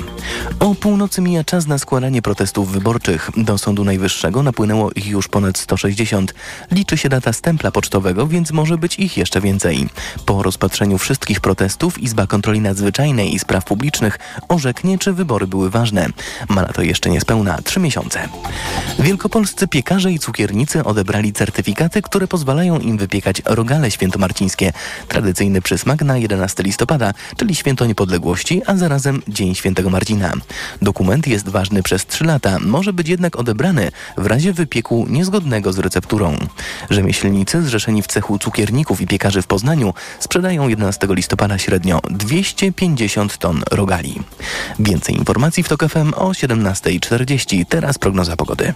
[0.60, 3.30] O północy mija czas na składanie protestów wyborczych.
[3.38, 6.34] Do Sądu Najwyższego napłynęło ich już ponad 160.
[6.71, 9.88] Liczy się data stempla pocztowego, więc może być ich jeszcze więcej.
[10.26, 16.08] Po rozpatrzeniu wszystkich protestów Izba Kontroli Nadzwyczajnej i Spraw Publicznych orzeknie, czy wybory były ważne.
[16.50, 18.30] Ma na to jeszcze niespełna trzy miesiące.
[19.00, 24.74] Wielkopolscy piekarze i cukiernicy odebrali certyfikaty, które pozwalają im wypiekać rogale świętomarcińskie.
[25.08, 30.34] Tradycyjny przysmak na 11 listopada, czyli święto niepodległości, a zarazem Dzień Świętego Marcina.
[30.82, 35.80] Dokument jest ważny przez 3 lata, może być jednak odebrany w razie wypieku niezgodnego z
[35.80, 36.38] recepturą.
[37.62, 44.19] Zrzeszeni w cechu cukierników i piekarzy w Poznaniu sprzedają 11 listopada średnio 250 ton rogali.
[44.80, 47.65] Więcej informacji w TOK FM o 17.40.
[47.69, 48.74] Teraz prognoza pogody.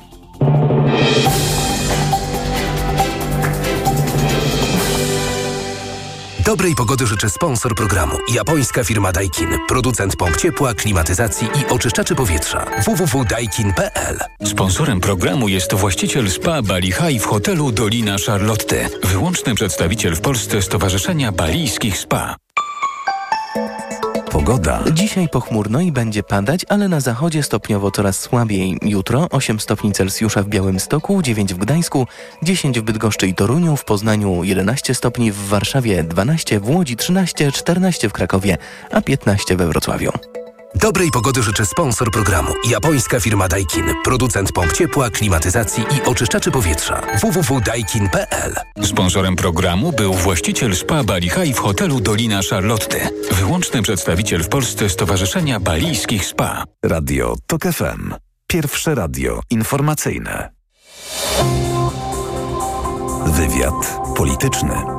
[6.47, 8.17] Dobrej pogody życzy sponsor programu.
[8.33, 9.49] Japońska firma Daikin.
[9.67, 12.65] Producent pomp ciepła, klimatyzacji i oczyszczaczy powietrza.
[12.85, 18.89] www.daikin.pl Sponsorem programu jest właściciel spa Bali High w hotelu Dolina Charlotte.
[19.03, 22.35] Wyłączny przedstawiciel w Polsce Stowarzyszenia Balijskich Spa.
[24.37, 24.83] Pogoda.
[24.93, 28.77] Dzisiaj pochmurno i będzie padać, ale na zachodzie stopniowo coraz słabiej.
[28.81, 32.07] Jutro 8 stopni Celsjusza w Białymstoku, 9 w Gdańsku,
[32.43, 37.51] 10 w Bydgoszczy i Toruniu, w Poznaniu 11 stopni, w Warszawie 12, w Łodzi 13,
[37.51, 38.57] 14 w Krakowie,
[38.91, 40.11] a 15 we Wrocławiu.
[40.81, 42.53] Dobrej pogody życzy sponsor programu.
[42.69, 43.85] Japońska firma Daikin.
[44.03, 47.01] Producent pomp ciepła, klimatyzacji i oczyszczaczy powietrza.
[47.21, 53.09] www.daikin.pl Sponsorem programu był właściciel spa Bali High w hotelu Dolina Charlotte.
[53.31, 56.63] Wyłączny przedstawiciel w Polsce Stowarzyszenia Balijskich Spa.
[56.85, 58.13] Radio TOK FM.
[58.47, 60.49] Pierwsze radio informacyjne.
[63.25, 64.96] Wywiad polityczny.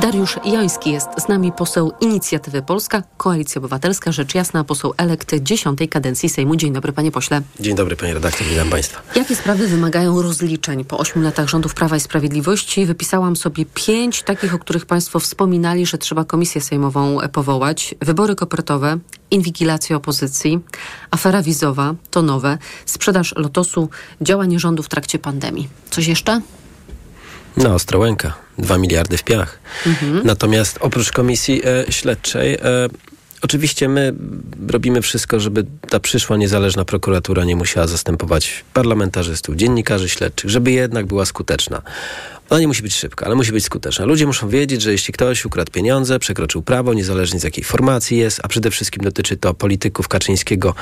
[0.00, 5.88] Dariusz Joński jest z nami, poseł Inicjatywy Polska, Koalicja Obywatelska, rzecz jasna, poseł elekt dziesiątej
[5.88, 6.56] kadencji Sejmu.
[6.56, 7.42] Dzień dobry, panie pośle.
[7.60, 9.00] Dzień dobry, panie redaktor, witam państwa.
[9.16, 12.86] Jakie sprawy wymagają rozliczeń po ośmiu latach rządów Prawa i Sprawiedliwości?
[12.86, 17.94] Wypisałam sobie pięć takich, o których państwo wspominali, że trzeba komisję sejmową powołać.
[18.00, 18.98] Wybory kopertowe,
[19.30, 20.60] inwigilacja opozycji,
[21.10, 23.88] afera wizowa, to nowe, sprzedaż lotosu,
[24.20, 25.68] działanie rządu w trakcie pandemii.
[25.90, 26.40] Coś jeszcze?
[27.56, 28.34] No, Ostrołęka.
[28.58, 29.58] Dwa miliardy w piach.
[29.86, 30.20] Mhm.
[30.24, 32.58] Natomiast oprócz komisji e, śledczej, e,
[33.42, 34.14] oczywiście my
[34.68, 41.06] robimy wszystko, żeby ta przyszła niezależna prokuratura nie musiała zastępować parlamentarzystów, dziennikarzy śledczych, żeby jednak
[41.06, 41.82] była skuteczna.
[42.50, 44.04] Ona nie musi być szybka, ale musi być skuteczna.
[44.04, 48.40] Ludzie muszą wiedzieć, że jeśli ktoś ukradł pieniądze, przekroczył prawo, niezależnie z jakiej formacji jest,
[48.42, 50.74] a przede wszystkim dotyczy to polityków Kaczyńskiego,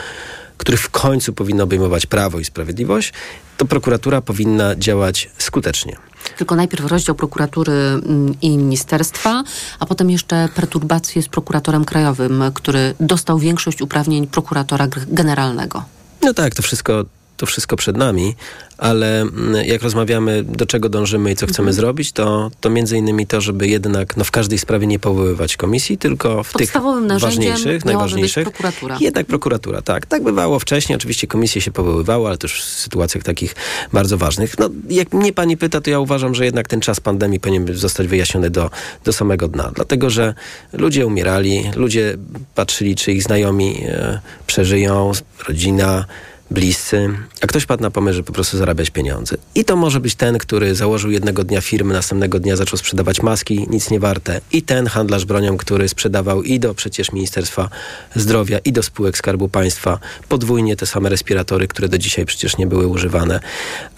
[0.58, 3.12] których w końcu powinno obejmować prawo i sprawiedliwość,
[3.56, 5.96] to prokuratura powinna działać skutecznie.
[6.38, 9.44] Tylko najpierw rozdział prokuratury mm, i ministerstwa,
[9.78, 15.84] a potem jeszcze perturbacje z prokuratorem krajowym, który dostał większość uprawnień prokuratora generalnego.
[16.22, 17.04] No tak, to wszystko
[17.36, 18.34] to wszystko przed nami,
[18.78, 21.74] ale mm, jak rozmawiamy, do czego dążymy i co chcemy mhm.
[21.74, 25.98] zrobić, to, to między innymi to, żeby jednak no, w każdej sprawie nie powoływać komisji,
[25.98, 26.72] tylko w tych
[27.18, 28.44] ważniejszych, najważniejszych.
[28.44, 28.96] prokuratura.
[29.00, 30.06] Jednak prokuratura, tak.
[30.06, 30.96] Tak bywało wcześniej.
[30.96, 33.54] Oczywiście komisje się powoływały, ale też w sytuacjach takich
[33.92, 34.58] bardzo ważnych.
[34.58, 38.06] No, jak mnie pani pyta, to ja uważam, że jednak ten czas pandemii powinien zostać
[38.06, 38.70] wyjaśniony do,
[39.04, 39.72] do samego dna.
[39.74, 40.34] Dlatego, że
[40.72, 42.16] ludzie umierali, ludzie
[42.54, 45.12] patrzyli, czy ich znajomi e, przeżyją,
[45.48, 46.04] rodzina,
[46.50, 49.36] bliscy, a ktoś padł na pomysł, żeby po prostu zarabiać pieniądze.
[49.54, 53.66] I to może być ten, który założył jednego dnia firmy, następnego dnia zaczął sprzedawać maski,
[53.70, 54.40] nic nie warte.
[54.52, 57.68] I ten handlarz bronią, który sprzedawał i do przecież Ministerstwa
[58.14, 62.66] Zdrowia, i do spółek Skarbu Państwa podwójnie te same respiratory, które do dzisiaj przecież nie
[62.66, 63.40] były używane.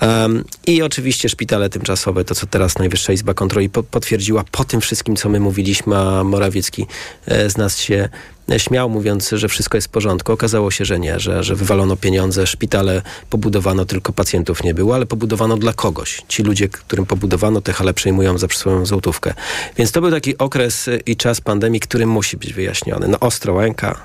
[0.03, 4.81] Um, I oczywiście szpitale tymczasowe, to co teraz Najwyższa Izba Kontroli po potwierdziła po tym
[4.81, 6.87] wszystkim, co my mówiliśmy, a Morawiecki
[7.27, 8.09] e, z nas się
[8.57, 10.33] śmiał, mówiąc, że wszystko jest w porządku.
[10.33, 15.07] Okazało się, że nie, że, że wywalono pieniądze, szpitale pobudowano, tylko pacjentów nie było, ale
[15.07, 16.23] pobudowano dla kogoś.
[16.29, 19.35] Ci ludzie, którym pobudowano te hale, przejmują za swoją złotówkę.
[19.77, 23.09] Więc to był taki okres i czas pandemii, który musi być wyjaśniony.
[23.09, 24.01] No Ostrołęka,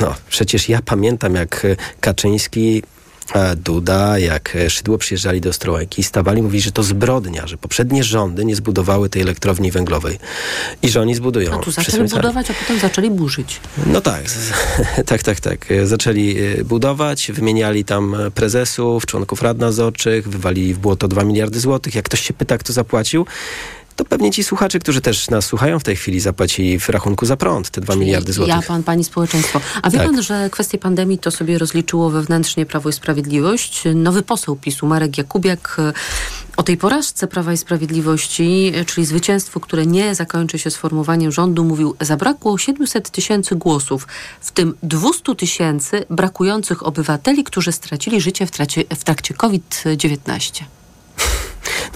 [0.00, 1.66] no przecież ja pamiętam, jak
[2.00, 2.82] Kaczyński
[3.56, 8.44] Duda, jak e, Szydło przyjeżdżali do Ostrołęki, stawali, mówili, że to zbrodnia, że poprzednie rządy
[8.44, 10.18] nie zbudowały tej elektrowni węglowej
[10.82, 11.52] i że oni zbudują.
[11.52, 13.60] A tu zaczęli budować, a potem zaczęli burzyć.
[13.86, 14.24] No tak,
[15.06, 15.70] tak, tak, tak.
[15.70, 21.94] E, zaczęli budować, wymieniali tam prezesów, członków rad nadzorczych, wywalili w błoto 2 miliardy złotych.
[21.94, 23.26] Jak ktoś się pyta, kto zapłacił,
[23.96, 27.36] to pewnie ci słuchacze, którzy też nas słuchają w tej chwili, zapłacili w rachunku za
[27.36, 28.54] prąd te 2 Czyli miliardy złotych.
[28.54, 29.60] Ja, pan, pani społeczeństwo.
[29.82, 30.06] A wie tak.
[30.06, 33.82] pan, że kwestię pandemii to sobie rozliczyło wewnętrznie Prawo i Sprawiedliwość?
[33.94, 35.76] Nowy poseł PiSu, Marek Jakubiak,
[36.56, 41.96] o tej porażce Prawa i Sprawiedliwości, czyli zwycięstwo, które nie zakończy się sformowaniem rządu, mówił,
[42.00, 44.06] zabrakło 700 tysięcy głosów,
[44.40, 50.64] w tym 200 tysięcy brakujących obywateli, którzy stracili życie w, tracie, w trakcie COVID-19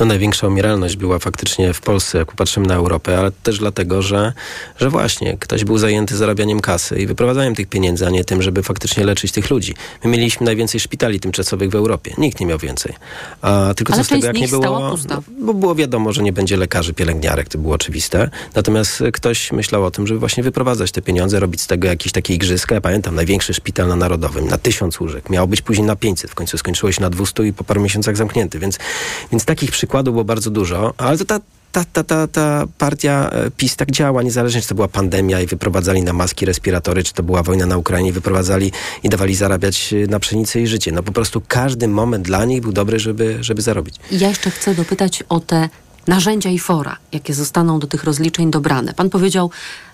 [0.00, 4.32] no, największa umieralność była faktycznie w Polsce, jak popatrzymy na Europę, ale też dlatego, że,
[4.80, 8.62] że właśnie ktoś był zajęty zarabianiem kasy i wyprowadzaniem tych pieniędzy, a nie tym, żeby
[8.62, 9.74] faktycznie leczyć tych ludzi.
[10.04, 12.14] My mieliśmy najwięcej szpitali tymczasowych w Europie.
[12.18, 12.94] Nikt nie miał więcej.
[13.42, 14.96] A tylko ale co z tego, jak nie było.
[15.08, 18.30] No, bo było wiadomo, że nie będzie lekarzy, pielęgniarek, to było oczywiste.
[18.54, 22.34] Natomiast ktoś myślał o tym, żeby właśnie wyprowadzać te pieniądze, robić z tego jakieś takie
[22.34, 22.74] igrzyska.
[22.74, 25.30] Ja pamiętam, największy szpital na Narodowym, na tysiąc łóżek.
[25.30, 26.30] Miał być później na 500.
[26.30, 28.58] W końcu skończyło się na 200 i po paru miesiącach zamknięty.
[28.58, 28.78] Więc,
[29.32, 31.40] więc takich przykładów było bardzo dużo, ale to ta,
[31.72, 35.46] ta, ta, ta, ta partia e, PiS tak działa, niezależnie czy to była pandemia i
[35.46, 40.06] wyprowadzali na maski, respiratory, czy to była wojna na Ukrainie, wyprowadzali i dawali zarabiać e,
[40.06, 40.92] na pszenicę i życie.
[40.92, 43.96] No po prostu każdy moment dla nich był dobry, żeby, żeby zarobić.
[44.10, 45.68] Ja jeszcze chcę dopytać o te
[46.06, 48.94] narzędzia i fora, jakie zostaną do tych rozliczeń dobrane.
[48.94, 49.50] Pan powiedział,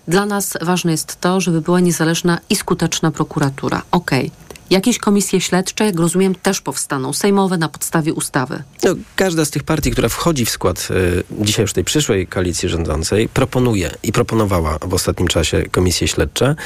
[0.09, 3.83] dla nas ważne jest to, żeby była niezależna i skuteczna prokuratura.
[3.90, 4.27] Okej.
[4.27, 4.43] Okay.
[4.70, 8.62] Jakieś komisje śledcze, jak rozumiem, też powstaną, sejmowe na podstawie ustawy.
[8.85, 12.68] No, każda z tych partii, która wchodzi w skład y, dzisiaj już tej przyszłej koalicji
[12.68, 16.57] rządzącej, proponuje i proponowała w ostatnim czasie komisje śledcze.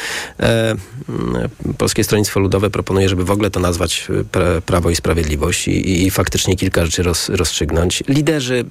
[0.41, 0.75] E,
[1.79, 6.07] Polskie Stronnictwo Ludowe proponuje, żeby w ogóle to nazwać y, pra, Prawo i Sprawiedliwość i,
[6.07, 8.03] i faktycznie kilka rzeczy roz, rozstrzygnąć.
[8.09, 8.65] Liderzy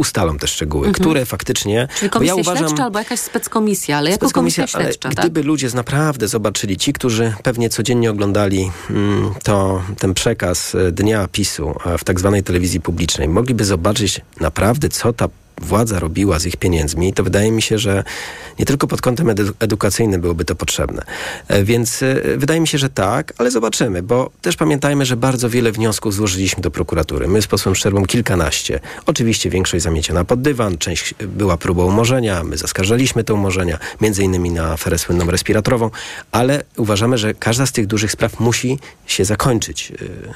[0.00, 1.02] ustalą te szczegóły, mhm.
[1.02, 1.88] które faktycznie...
[1.98, 5.18] Czyli komisja ja uważam, śledcza albo jakaś speckomisja, ale jako komisja śledcza, tak?
[5.18, 11.28] Gdyby ludzie naprawdę zobaczyli, ci, którzy pewnie codziennie oglądali mm, to, ten przekaz e, Dnia
[11.32, 15.28] PiSu w tak zwanej telewizji publicznej, mogliby zobaczyć naprawdę, co ta
[15.60, 18.04] władza robiła z ich pieniędzmi, to wydaje mi się, że
[18.58, 21.02] nie tylko pod kątem edu edukacyjnym byłoby to potrzebne.
[21.48, 25.50] E, więc e, wydaje mi się, że tak, ale zobaczymy, bo też pamiętajmy, że bardzo
[25.50, 27.28] wiele wniosków złożyliśmy do prokuratury.
[27.28, 28.80] My z posłem Szczerbą kilkanaście.
[29.06, 34.50] Oczywiście większość zamieciona pod dywan, część była próbą umorzenia, my zaskarżaliśmy te umorzenia, między innymi
[34.50, 35.90] na aferę słynną respiratorową,
[36.32, 39.92] ale uważamy, że każda z tych dużych spraw musi się zakończyć.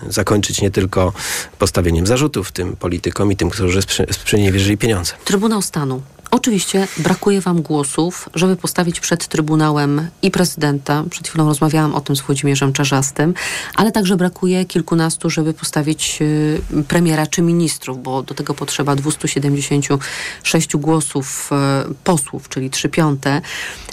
[0.06, 1.12] E, zakończyć nie tylko
[1.58, 5.13] postawieniem zarzutów tym politykom i tym, którzy sprzeniewierzyli pieniądze.
[5.24, 6.02] Trybunał Stanu.
[6.34, 11.04] Oczywiście brakuje wam głosów, żeby postawić przed Trybunałem i prezydenta.
[11.10, 13.34] Przed chwilą rozmawiałam o tym z Włodzimierzem Czarzastym,
[13.74, 20.76] ale także brakuje kilkunastu, żeby postawić y, premiera czy ministrów, bo do tego potrzeba 276
[20.76, 21.50] głosów
[21.90, 23.40] y, posłów, czyli trzy piąte.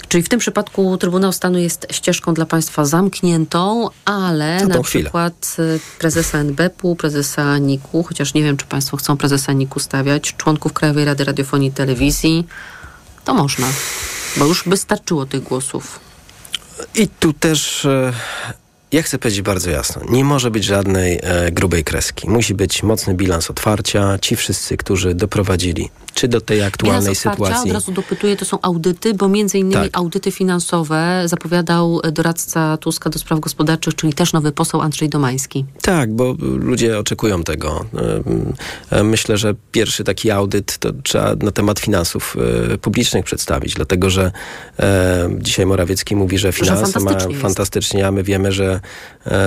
[0.08, 5.56] Czyli w tym przypadku Trybunał Stanu jest ścieżką dla państwa zamkniętą, ale na, na przykład
[5.58, 10.72] y, prezesa NBP-u, prezesa NIK-u, chociaż nie wiem, czy państwo chcą prezesa NIK-u stawiać, członków
[10.72, 12.31] Krajowej Rady Radiofonii i Telewizji,
[13.24, 13.66] to można,
[14.36, 16.00] bo już by starczyło tych głosów.
[16.94, 18.12] I tu też e,
[18.92, 22.30] ja chcę powiedzieć bardzo jasno, nie może być żadnej e, grubej kreski.
[22.30, 24.18] Musi być mocny bilans otwarcia.
[24.18, 27.70] Ci wszyscy, którzy doprowadzili czy do tej aktualnej bilans sytuacji.
[27.70, 29.98] Od razu dopytuję, to są audyty, bo między innymi tak.
[29.98, 35.64] audyty finansowe zapowiadał doradca Tuska do spraw gospodarczych, czyli też nowy poseł Andrzej Domański.
[35.82, 37.84] Tak, bo ludzie oczekują tego.
[38.90, 42.36] E, e, myślę, że pierwszy taki audyt to trzeba na temat finansów
[42.72, 44.32] e, publicznych przedstawić, dlatego że
[45.38, 48.80] dzisiaj Morawiecki mówi, że finanse że mają fantastycznie, a my wiemy, że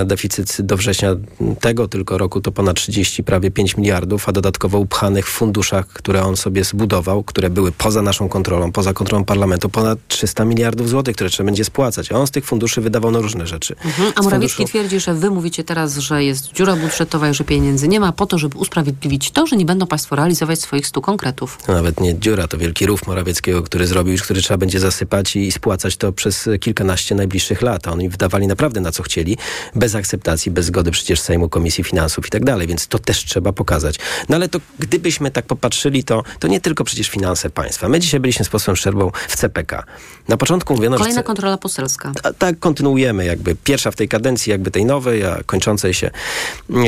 [0.04, 1.16] deficyt do września
[1.60, 6.22] tego tylko roku to ponad 30, prawie 5 miliardów, a dodatkowo upchanych w funduszach, które
[6.22, 11.16] on sobie zbudował, które były poza naszą kontrolą, poza kontrolą parlamentu, ponad 300 miliardów złotych,
[11.16, 12.12] które trzeba będzie spłacać.
[12.12, 13.76] A on z tych funduszy wydawał na różne rzeczy.
[13.84, 14.12] Mhm.
[14.16, 14.72] A Morawiecki funduszu...
[14.72, 18.26] twierdzi, że wy mówicie teraz, że jest dziura budżetowa i że pieniędzy nie ma po
[18.26, 21.58] to, żeby usprawiedliwić to, że nie będą państwo realizować swoich stu konkretów.
[21.68, 25.52] No, nawet nie dziura, to wielki rów Morawieckiego, który zrobił, który trzeba będzie zasypać i
[25.52, 27.88] spłacać to przez kilkanaście najbliższych lat.
[27.88, 29.36] A oni wydawali naprawdę na co chcieli
[29.74, 33.52] bez akceptacji, bez zgody przecież Sejmu, Komisji Finansów i tak dalej, więc to też trzeba
[33.52, 33.98] pokazać.
[34.28, 37.88] No ale to gdybyśmy tak popatrzyli, to, to to nie tylko przecież finanse państwa.
[37.88, 39.84] My dzisiaj byliśmy z posłem Szczerbą w CPK.
[40.28, 41.24] Na początku mówiono, Kolejna że...
[41.24, 42.12] kontrola poselska.
[42.38, 43.56] Tak kontynuujemy jakby.
[43.64, 46.10] Pierwsza w tej kadencji jakby tej nowej, a kończącej się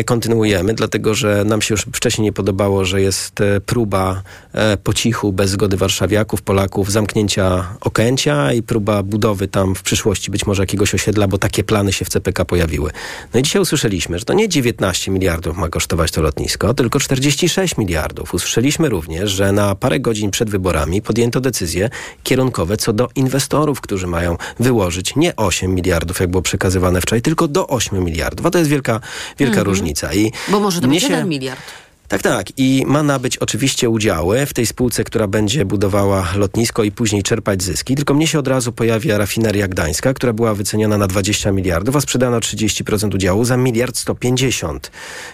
[0.06, 4.94] kontynuujemy, dlatego że nam się już wcześniej nie podobało, że jest e, próba e, po
[4.94, 10.62] cichu, bez zgody warszawiaków, Polaków, zamknięcia Okęcia i próba budowy tam w przyszłości być może
[10.62, 12.90] jakiegoś osiedla, bo takie plany się w CPK pojawiły.
[13.34, 17.76] No i dzisiaj usłyszeliśmy, że to nie 19 miliardów ma kosztować to lotnisko, tylko 46
[17.76, 18.34] miliardów.
[18.34, 21.90] Usłyszeliśmy również, że na parę godzin przed wyborami podjęto decyzje
[22.22, 27.48] kierunkowe co do inwestorów, którzy mają wyłożyć nie 8 miliardów, jak było przekazywane wczoraj, tylko
[27.48, 28.46] do 8 miliardów.
[28.46, 29.00] A to jest wielka,
[29.38, 29.66] wielka Mhm.
[29.66, 30.14] różnica.
[30.14, 31.60] I Bo może to być się- jeden miliard.
[32.08, 32.46] Tak, tak.
[32.56, 37.62] I ma nabyć oczywiście udziały w tej spółce, która będzie budowała lotnisko i później czerpać
[37.62, 37.94] zyski.
[37.94, 42.00] Tylko mnie się od razu pojawia rafineria gdańska, która była wyceniona na 20 miliardów, a
[42.00, 44.90] sprzedano 30% udziału za miliard 150.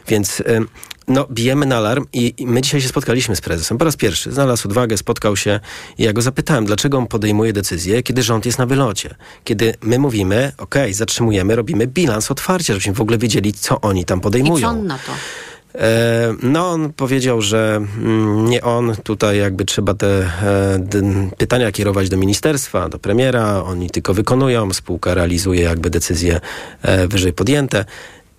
[0.08, 0.42] Więc
[1.08, 3.78] no, bijemy na alarm i, i my dzisiaj się spotkaliśmy z prezesem.
[3.78, 5.60] Po raz pierwszy znalazł odwagę, spotkał się
[5.98, 9.14] i ja go zapytałem, dlaczego on podejmuje decyzję, kiedy rząd jest na wylocie.
[9.44, 14.18] Kiedy my mówimy, okej, zatrzymujemy, robimy bilans otwarcia, żebyśmy w ogóle wiedzieli, co oni tam
[14.18, 14.60] I podejmują.
[14.60, 15.12] co on na to?
[15.74, 22.08] E, No, on powiedział, że mm, nie on, tutaj jakby trzeba te e, pytania kierować
[22.08, 26.40] do ministerstwa, do premiera, oni tylko wykonują, spółka realizuje jakby decyzje
[26.82, 27.84] e, wyżej podjęte.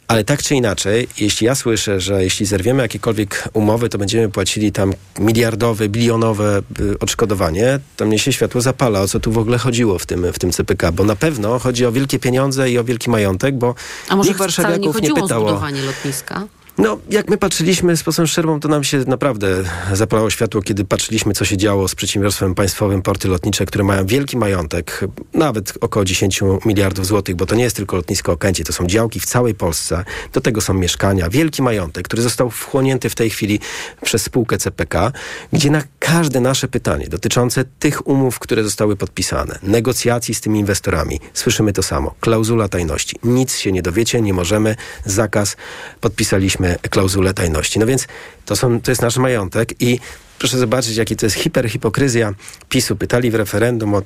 [0.07, 4.71] Ale tak czy inaczej, jeśli ja słyszę, że jeśli zerwiemy jakiekolwiek umowy, to będziemy płacili
[4.71, 9.57] tam miliardowe, bilionowe y, odszkodowanie, to mnie się światło zapala, o co tu w ogóle
[9.57, 12.83] chodziło w tym, w tym CPK, bo na pewno chodzi o wielkie pieniądze i o
[12.83, 13.75] wielki majątek, bo
[14.09, 15.47] A może nikt wcale nie warszawiaków nie chodziło o pytał o...
[15.47, 16.47] zbudowanie lotniska?
[16.77, 21.33] No, jak my patrzyliśmy z posłem Szczerbą, to nam się naprawdę zapalało światło, kiedy patrzyliśmy,
[21.33, 26.41] co się działo z przedsiębiorstwem państwowym Porty Lotnicze, które mają wielki majątek, nawet około 10
[26.65, 30.05] miliardów złotych, bo to nie jest tylko lotnisko Okęcie, to są działki w całej Polsce,
[30.33, 33.59] do tego są mieszkania, wielki majątek, który został wchłonięty w tej chwili
[34.01, 35.11] przez spółkę CPK,
[35.53, 41.19] gdzie na każde nasze pytanie dotyczące tych umów, które zostały podpisane, negocjacji z tymi inwestorami,
[41.33, 43.15] słyszymy to samo, klauzula tajności.
[43.23, 45.57] Nic się nie dowiecie, nie możemy, zakaz,
[46.01, 47.79] podpisaliśmy klauzulę tajności.
[47.79, 48.07] No więc
[48.45, 49.99] to, są, to jest nasz majątek i
[50.39, 52.33] proszę zobaczyć, jaki to jest hiperhipokryzja
[52.69, 52.95] PiSu.
[52.95, 54.01] Pytali w referendum o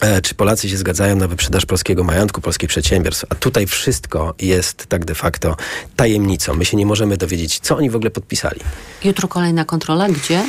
[0.00, 3.24] e, czy Polacy się zgadzają na wyprzedaż polskiego majątku, polskich przedsiębiierstw.
[3.28, 5.56] A tutaj wszystko jest tak de facto
[5.96, 6.54] tajemnicą.
[6.54, 8.60] My się nie możemy dowiedzieć, co oni w ogóle podpisali.
[9.04, 10.44] Jutro kolejna kontrola, gdzie?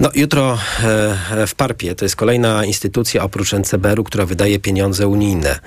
[0.00, 5.58] No jutro e, w Parpie to jest kolejna instytucja oprócz NCBR-u, która wydaje pieniądze unijne.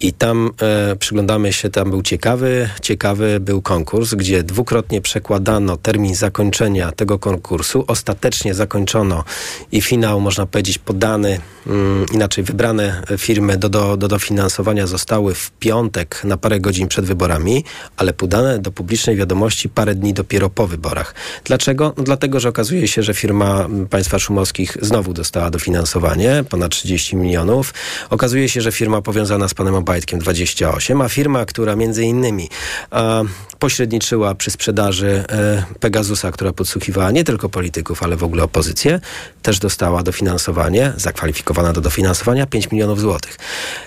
[0.00, 6.14] I tam e, przyglądamy się, tam był ciekawy, ciekawy był konkurs, gdzie dwukrotnie przekładano termin
[6.14, 7.84] zakończenia tego konkursu.
[7.86, 9.24] Ostatecznie zakończono
[9.72, 15.50] i finał, można powiedzieć, podany, mm, inaczej wybrane firmy do, do, do dofinansowania zostały w
[15.50, 17.64] piątek na parę godzin przed wyborami,
[17.96, 21.14] ale podane do publicznej wiadomości parę dni dopiero po wyborach.
[21.44, 21.94] Dlaczego?
[21.96, 27.16] No dlatego, że okazuje się, że firma mm, państwa szumowskich znowu dostała dofinansowanie, ponad 30
[27.16, 27.74] milionów.
[28.10, 32.48] Okazuje się, że firma powiązana z panem Obajtkiem 28, a firma, która między innymi
[32.90, 33.22] a,
[33.58, 39.00] pośredniczyła przy sprzedaży e, Pegasusa, która podsłuchiwała nie tylko polityków, ale w ogóle opozycję,
[39.42, 43.38] też dostała dofinansowanie, zakwalifikowana do dofinansowania 5 milionów złotych.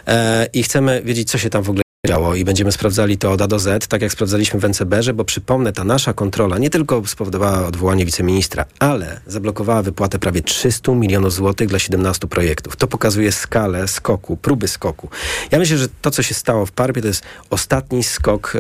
[0.08, 1.89] E, I chcemy wiedzieć, co się tam w ogóle
[2.36, 5.74] i będziemy sprawdzali to od A do Z, tak jak sprawdzaliśmy w NCBR-ze, bo przypomnę,
[5.74, 11.68] ta nasza kontrola nie tylko spowodowała odwołanie wiceministra, ale zablokowała wypłatę prawie 300 milionów złotych
[11.68, 12.76] dla 17 projektów.
[12.76, 15.10] To pokazuje skalę skoku, próby skoku.
[15.52, 18.60] Ja myślę, że to, co się stało w Parpie, to jest ostatni skok e,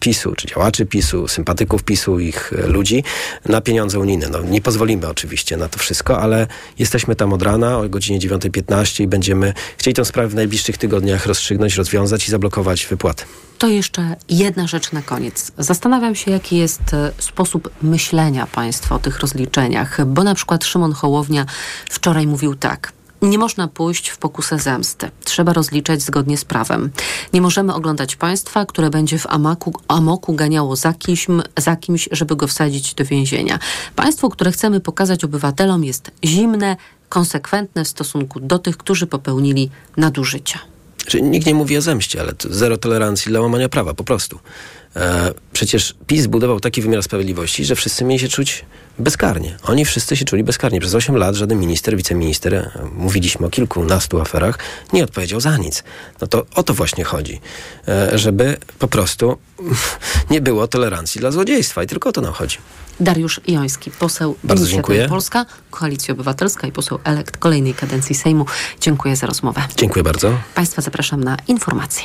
[0.00, 3.04] PiSu, czy działaczy PiSu, sympatyków PiSu, ich e, ludzi
[3.44, 4.28] na pieniądze unijne.
[4.28, 6.46] No, nie pozwolimy oczywiście na to wszystko, ale
[6.78, 11.26] jesteśmy tam od rana o godzinie 9.15 i będziemy chcieli tę sprawę w najbliższych tygodniach
[11.26, 13.24] rozstrzygnąć, rozwiązać i zablokować wypłaty.
[13.58, 15.52] To jeszcze jedna rzecz na koniec.
[15.58, 20.92] Zastanawiam się, jaki jest e, sposób myślenia państwa o tych rozliczeniach, bo na przykład Szymon
[20.92, 21.46] Hołownia
[21.90, 22.92] wczoraj mówił tak.
[23.22, 25.10] Nie można pójść w pokusę zemsty.
[25.24, 26.90] Trzeba rozliczać zgodnie z prawem.
[27.32, 32.36] Nie możemy oglądać państwa, które będzie w amaku, amoku ganiało za kimś, za kimś, żeby
[32.36, 33.58] go wsadzić do więzienia.
[33.96, 36.76] Państwo, które chcemy pokazać obywatelom, jest zimne,
[37.08, 40.58] konsekwentne w stosunku do tych, którzy popełnili nadużycia.
[41.06, 44.38] Czyli nikt nie mówi o zemście, ale zero tolerancji dla łamania prawa, po prostu.
[44.96, 48.64] E, przecież PiS zbudował taki wymiar sprawiedliwości, że wszyscy mieli się czuć
[48.98, 49.56] bezkarnie.
[49.62, 50.80] Oni wszyscy się czuli bezkarnie.
[50.80, 54.58] Przez 8 lat żaden minister, wiceminister, e, mówiliśmy o kilkunastu aferach,
[54.92, 55.84] nie odpowiedział za nic.
[56.20, 57.40] No to o to właśnie chodzi.
[57.88, 59.36] E, żeby po prostu
[60.30, 62.58] nie było tolerancji dla złodziejstwa i tylko o to nam chodzi.
[63.00, 65.08] Dariusz Joński, poseł Bardzo dziękuję.
[65.08, 68.46] Polska, Koalicja Obywatelska i poseł elekt kolejnej kadencji Sejmu.
[68.80, 69.62] Dziękuję za rozmowę.
[69.76, 70.38] Dziękuję bardzo.
[70.54, 72.04] Państwa zapraszam na informacje.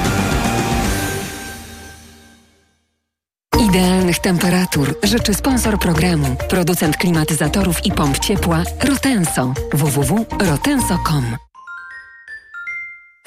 [3.71, 9.53] Idealnych temperatur życzy sponsor programu, producent klimatyzatorów i pomp ciepła Rotenso.
[9.73, 11.37] www.rotenso.com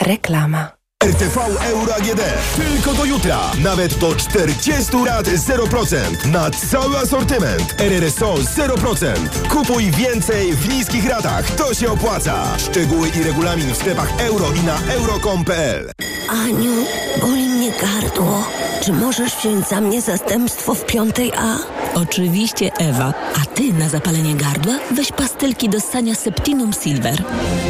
[0.01, 0.84] Reklama.
[1.05, 2.21] RTV Euro AGD.
[2.57, 3.39] Tylko do jutra.
[3.63, 6.27] Nawet do 40 lat 0%.
[6.27, 7.75] Na cały asortyment.
[7.81, 9.15] RRSO 0%.
[9.49, 11.51] Kupuj więcej w niskich ratach.
[11.51, 12.59] To się opłaca.
[12.59, 15.91] Szczegóły i regulamin w sklepach euro i na euro.com.pl
[16.31, 16.73] Aniu,
[17.21, 18.49] boli mnie gardło.
[18.85, 21.57] Czy możesz wziąć za mnie zastępstwo w piątej A?
[21.95, 23.15] Oczywiście, Ewa.
[23.43, 27.23] A ty na zapalenie gardła weź pastylki do ssania Septinum Silver.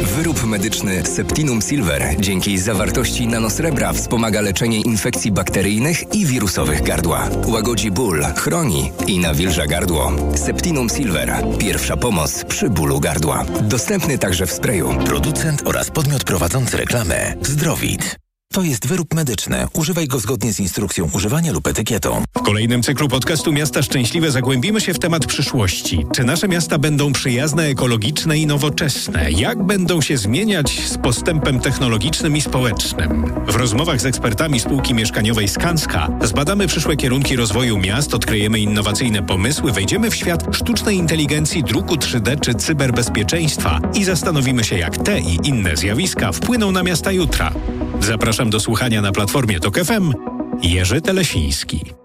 [0.03, 7.29] Wyrób medyczny Septinum Silver dzięki zawartości nanosrebra wspomaga leczenie infekcji bakteryjnych i wirusowych gardła.
[7.47, 10.11] Łagodzi ból, chroni i nawilża gardło.
[10.35, 11.43] Septinum Silver.
[11.59, 13.45] Pierwsza pomoc przy bólu gardła.
[13.61, 14.89] Dostępny także w sprayu.
[15.05, 18.24] Producent oraz podmiot prowadzący reklamę Zdrowit.
[18.55, 19.67] To jest wyrób medyczny.
[19.73, 22.23] Używaj go zgodnie z instrukcją używania lub etykietą.
[22.37, 26.05] W kolejnym cyklu podcastu Miasta Szczęśliwe zagłębimy się w temat przyszłości.
[26.13, 29.31] Czy nasze miasta będą przyjazne, ekologiczne i nowoczesne?
[29.31, 33.33] Jak będą się zmieniać z postępem technologicznym i społecznym?
[33.47, 39.71] W rozmowach z ekspertami spółki mieszkaniowej Skanska zbadamy przyszłe kierunki rozwoju miast, odkryjemy innowacyjne pomysły,
[39.71, 45.39] wejdziemy w świat sztucznej inteligencji, druku 3D czy cyberbezpieczeństwa i zastanowimy się, jak te i
[45.43, 47.51] inne zjawiska wpłyną na miasta jutra.
[48.05, 50.13] Zapraszam do słuchania na platformie Tok FM
[50.61, 52.04] Jerzy Telesiński.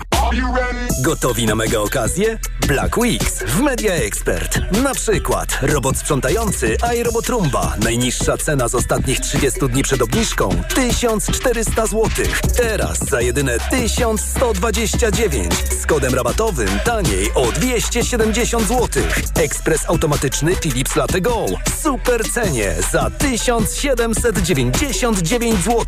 [1.01, 2.37] Gotowi na mega okazję?
[2.67, 4.59] Black Weeks w Media Expert.
[4.83, 7.75] Na przykład robot sprzątający iRobot Roomba.
[7.83, 12.09] Najniższa cena z ostatnich 30 dni przed obniżką 1400 zł.
[12.57, 15.53] Teraz za jedyne 1129.
[15.81, 19.03] Z kodem rabatowym taniej o 270 zł.
[19.35, 21.45] Ekspres automatyczny Philips Latte Go.
[21.81, 25.85] Super cenie za 1799 zł.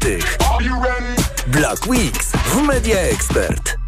[1.47, 3.82] Black Weeks w Media Expert.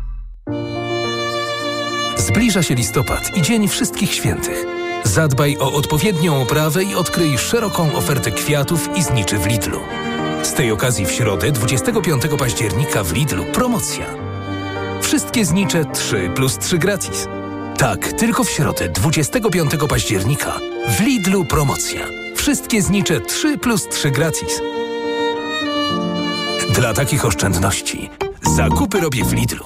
[2.17, 4.65] Zbliża się listopad i Dzień Wszystkich Świętych.
[5.03, 9.79] Zadbaj o odpowiednią oprawę i odkryj szeroką ofertę kwiatów i zniczy w Lidlu.
[10.43, 14.05] Z tej okazji w środę 25 października w Lidlu promocja.
[15.01, 17.27] Wszystkie znicze 3 plus 3 gratis.
[17.77, 22.07] Tak, tylko w środę 25 października w Lidlu promocja.
[22.35, 24.61] Wszystkie znicze 3 plus 3 gratis.
[26.75, 28.09] Dla takich oszczędności
[28.55, 29.65] zakupy robię w Lidlu.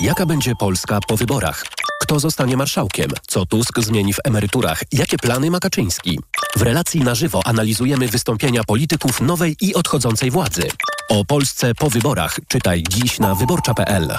[0.00, 1.64] Jaka będzie Polska po wyborach?
[2.02, 3.10] Kto zostanie marszałkiem?
[3.28, 4.82] Co Tusk zmieni w emeryturach?
[4.92, 6.20] Jakie plany ma Kaczyński?
[6.56, 10.62] W relacji na żywo analizujemy wystąpienia polityków nowej i odchodzącej władzy.
[11.08, 14.18] O Polsce po wyborach czytaj dziś na wyborcza.pl.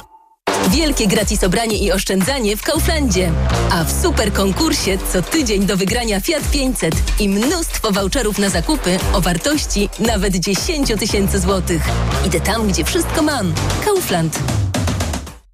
[0.70, 3.32] Wielkie gratis obranie i oszczędzanie w Kauflandzie.
[3.72, 9.00] A w super konkursie co tydzień do wygrania Fiat 500 i mnóstwo voucherów na zakupy
[9.14, 11.82] o wartości nawet 10 tysięcy złotych.
[12.28, 13.54] Idę tam, gdzie wszystko mam.
[13.86, 14.40] Kaufland.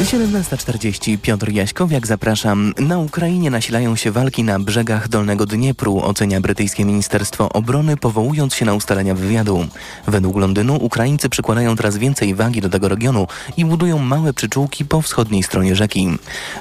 [0.00, 2.72] 17.40 Piotr Jaśkowiak, zapraszam.
[2.78, 8.64] Na Ukrainie nasilają się walki na brzegach Dolnego Dniepru, ocenia brytyjskie Ministerstwo Obrony, powołując się
[8.64, 9.66] na ustalenia wywiadu.
[10.06, 13.26] Według Londynu Ukraińcy przykładają teraz więcej wagi do tego regionu
[13.56, 16.08] i budują małe przyczółki po wschodniej stronie rzeki.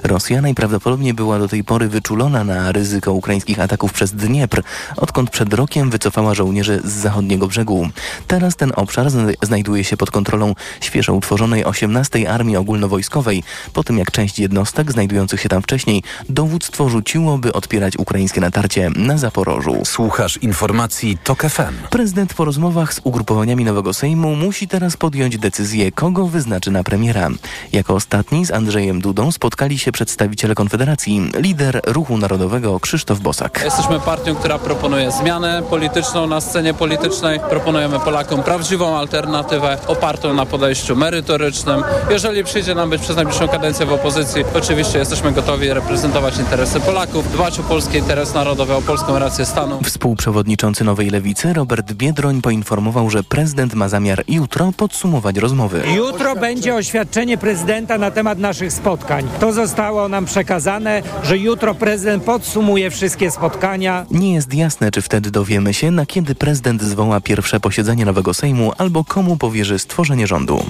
[0.04, 4.62] Rosja najprawdopodobniej była do tej pory wyczulona na ryzyko ukraińskich ataków przez Dniepr,
[4.98, 7.90] odkąd przed rokiem wycofała żołnierzy z zachodniego brzegu.
[8.28, 9.08] Teraz ten obszar
[9.42, 13.29] znajduje się pod kontrolą świeżo utworzonej 18 Armii Ogólnowojskowej,
[13.74, 18.90] po tym jak część jednostek znajdujących się tam wcześniej dowództwo rzuciło, by odpierać ukraińskie natarcie
[18.96, 19.86] na Zaporożu.
[19.86, 21.88] Słuchasz informacji TOK FM.
[21.90, 27.30] Prezydent po rozmowach z ugrupowaniami nowego Sejmu musi teraz podjąć decyzję, kogo wyznaczy na premiera.
[27.72, 33.62] Jako ostatni z Andrzejem Dudą spotkali się przedstawiciele Konfederacji, lider Ruchu Narodowego Krzysztof Bosak.
[33.66, 37.40] Jesteśmy partią, która proponuje zmianę polityczną na scenie politycznej.
[37.50, 41.84] Proponujemy Polakom prawdziwą alternatywę opartą na podejściu merytorycznym.
[42.10, 44.44] Jeżeli przyjdzie nam być przez najbliższą kadencję w opozycji.
[44.54, 49.80] Oczywiście jesteśmy gotowi reprezentować interesy Polaków, dbać o polskie interesy narodowe, o polską rację stanu.
[49.84, 55.84] Współprzewodniczący Nowej Lewicy Robert Biedroń poinformował, że prezydent ma zamiar jutro podsumować rozmowy.
[55.96, 59.28] Jutro będzie oświadczenie prezydenta na temat naszych spotkań.
[59.40, 64.06] To zostało nam przekazane, że jutro prezydent podsumuje wszystkie spotkania.
[64.12, 68.72] Nie jest jasne, czy wtedy dowiemy się, na kiedy prezydent zwoła pierwsze posiedzenie nowego Sejmu
[68.78, 70.66] albo komu powierzy stworzenie rządu.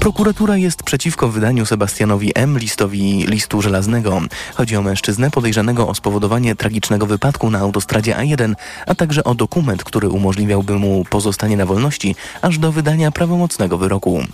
[0.00, 2.58] Prokuratura jest przeciwko wydaniu Sebastianowi M.
[2.58, 4.20] listowi listu żelaznego.
[4.54, 8.54] Chodzi o mężczyznę podejrzanego o spowodowanie tragicznego wypadku na autostradzie A1,
[8.86, 14.24] a także o dokument, który umożliwiałby mu pozostanie na wolności aż do wydania prawomocnego wyroku.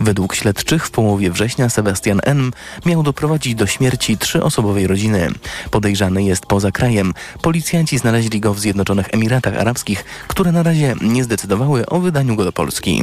[0.00, 2.52] Według śledczych w połowie września Sebastian M.
[2.86, 5.30] miał doprowadzić do śmierci trzyosobowej rodziny.
[5.70, 7.14] Podejrzany jest poza krajem.
[7.42, 12.44] Policjanci znaleźli go w Zjednoczonych Emiratach Arabskich, które na razie nie zdecydowały o wydaniu go
[12.44, 13.02] do Polski.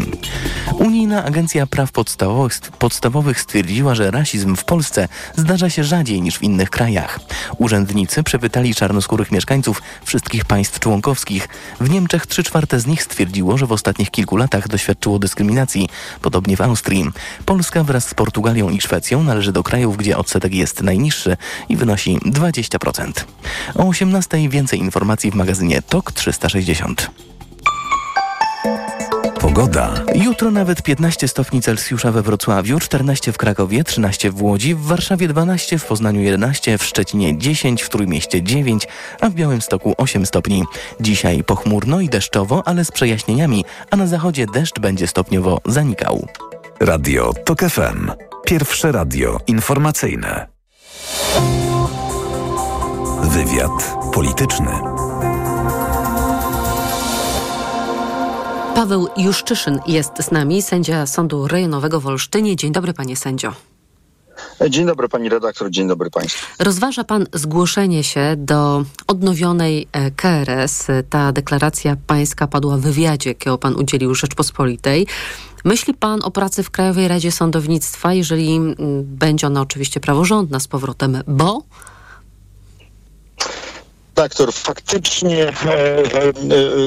[0.79, 6.43] Unijna Agencja Praw Podstawowych, podstawowych stwierdziła, że rasizm w Polsce zdarza się rzadziej niż w
[6.43, 7.19] innych krajach.
[7.57, 11.47] Urzędnicy przepytali czarnoskórych mieszkańców wszystkich państw członkowskich.
[11.81, 15.89] W Niemczech 3 czwarte z nich stwierdziło, że w ostatnich kilku latach doświadczyło dyskryminacji,
[16.21, 17.05] podobnie w Austrii.
[17.45, 21.37] Polska wraz z Portugalią i Szwecją należy do krajów, gdzie odsetek jest najniższy
[21.69, 23.11] i wynosi 20%.
[23.75, 27.11] O 18 więcej informacji w magazynie TOK 360.
[29.43, 29.93] Pogoda.
[30.15, 35.27] Jutro nawet 15 stopni Celsjusza we Wrocławiu, 14 w Krakowie, 13 w Łodzi, w Warszawie
[35.27, 38.87] 12, w Poznaniu 11, w Szczecinie 10, w Trójmieście 9,
[39.21, 40.63] a w Białymstoku 8 stopni.
[40.99, 46.27] Dzisiaj pochmurno i deszczowo, ale z przejaśnieniami, a na zachodzie deszcz będzie stopniowo zanikał.
[46.79, 48.11] Radio TOK FM.
[48.45, 50.47] Pierwsze radio informacyjne.
[53.23, 54.92] Wywiad polityczny.
[58.75, 62.55] Paweł Juszczyszyn jest z nami, sędzia Sądu Rejonowego w Olsztynie.
[62.55, 63.53] Dzień dobry, panie sędzio.
[64.69, 66.45] Dzień dobry pani redaktor, dzień dobry państwu.
[66.59, 70.87] Rozważa pan zgłoszenie się do odnowionej e, KRS.
[71.09, 75.07] Ta deklaracja pańska padła w wywiadzie, jakiego pan udzielił Rzeczpospolitej.
[75.63, 78.59] Myśli pan o pracy w Krajowej Radzie Sądownictwa, jeżeli
[79.03, 81.61] będzie ona oczywiście praworządna z powrotem, bo
[84.17, 86.33] redaktor, faktycznie e, e, e,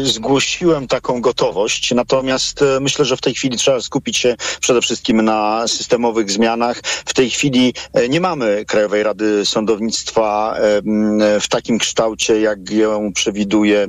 [0.05, 5.23] zgłosiłem taką gotowość, natomiast e, myślę, że w tej chwili trzeba skupić się przede wszystkim
[5.23, 6.81] na systemowych zmianach.
[7.07, 13.13] W tej chwili e, nie mamy Krajowej Rady Sądownictwa e, w takim kształcie, jak ją
[13.13, 13.89] przewiduje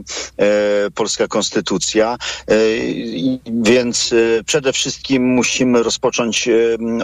[0.96, 2.18] polska konstytucja,
[3.46, 4.14] więc
[4.46, 6.50] przede wszystkim musimy rozpocząć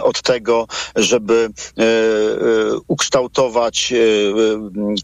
[0.02, 0.66] od tego,
[0.96, 1.50] żeby
[2.88, 3.92] ukształtować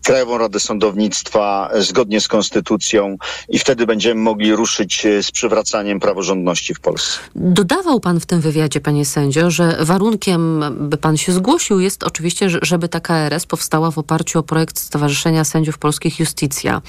[0.03, 3.17] Krajową Radę Sądownictwa państwa zgodnie z konstytucją
[3.49, 7.19] i wtedy będziemy mogli ruszyć e, z przywracaniem praworządności w Polsce.
[7.35, 12.49] Dodawał pan w tym wywiadzie, panie sędzio, że warunkiem, by pan się zgłosił, jest oczywiście,
[12.63, 16.83] żeby ta KRS powstała w oparciu o projekt Stowarzyszenia Sędziów Polskich Justicja.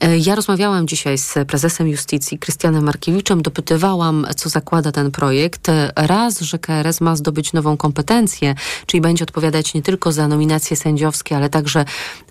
[0.00, 5.66] E, ja rozmawiałam dzisiaj z prezesem Justicji, Krystianem Markiewiczem, dopytywałam, co zakłada ten projekt.
[5.96, 8.54] Raz, że KRS ma zdobyć nową kompetencję,
[8.86, 11.84] czyli będzie odpowiadać nie tylko za nominacje sędziowskie, ale także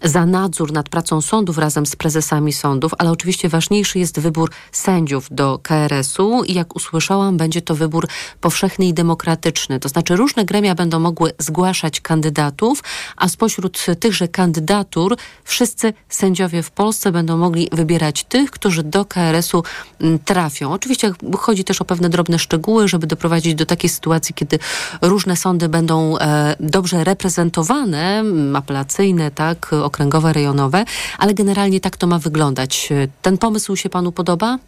[0.03, 4.51] za nadzór nad pracą sądu, sądów razem z prezesami sądów, ale oczywiście ważniejszy jest wybór
[4.71, 8.07] sędziów do KRS-u i jak usłyszałam, będzie to wybór
[8.41, 9.79] powszechny i demokratyczny.
[9.79, 12.83] To znaczy różne gremia będą mogły zgłaszać kandydatów,
[13.17, 19.63] a spośród tychże kandydatur wszyscy sędziowie w Polsce będą mogli wybierać tych, którzy do KRS-u
[20.01, 20.71] mm, trafią.
[20.71, 24.59] Oczywiście chodzi też o pewne drobne szczegóły, żeby doprowadzić do takiej sytuacji, kiedy
[25.01, 30.85] różne sądy będą e, dobrze reprezentowane, mm, apelacyjne, tak, okręgowe, rejonowe,
[31.17, 32.89] ale generalnie tak to ma wyglądać.
[33.21, 34.59] Ten pomysł się panu podoba?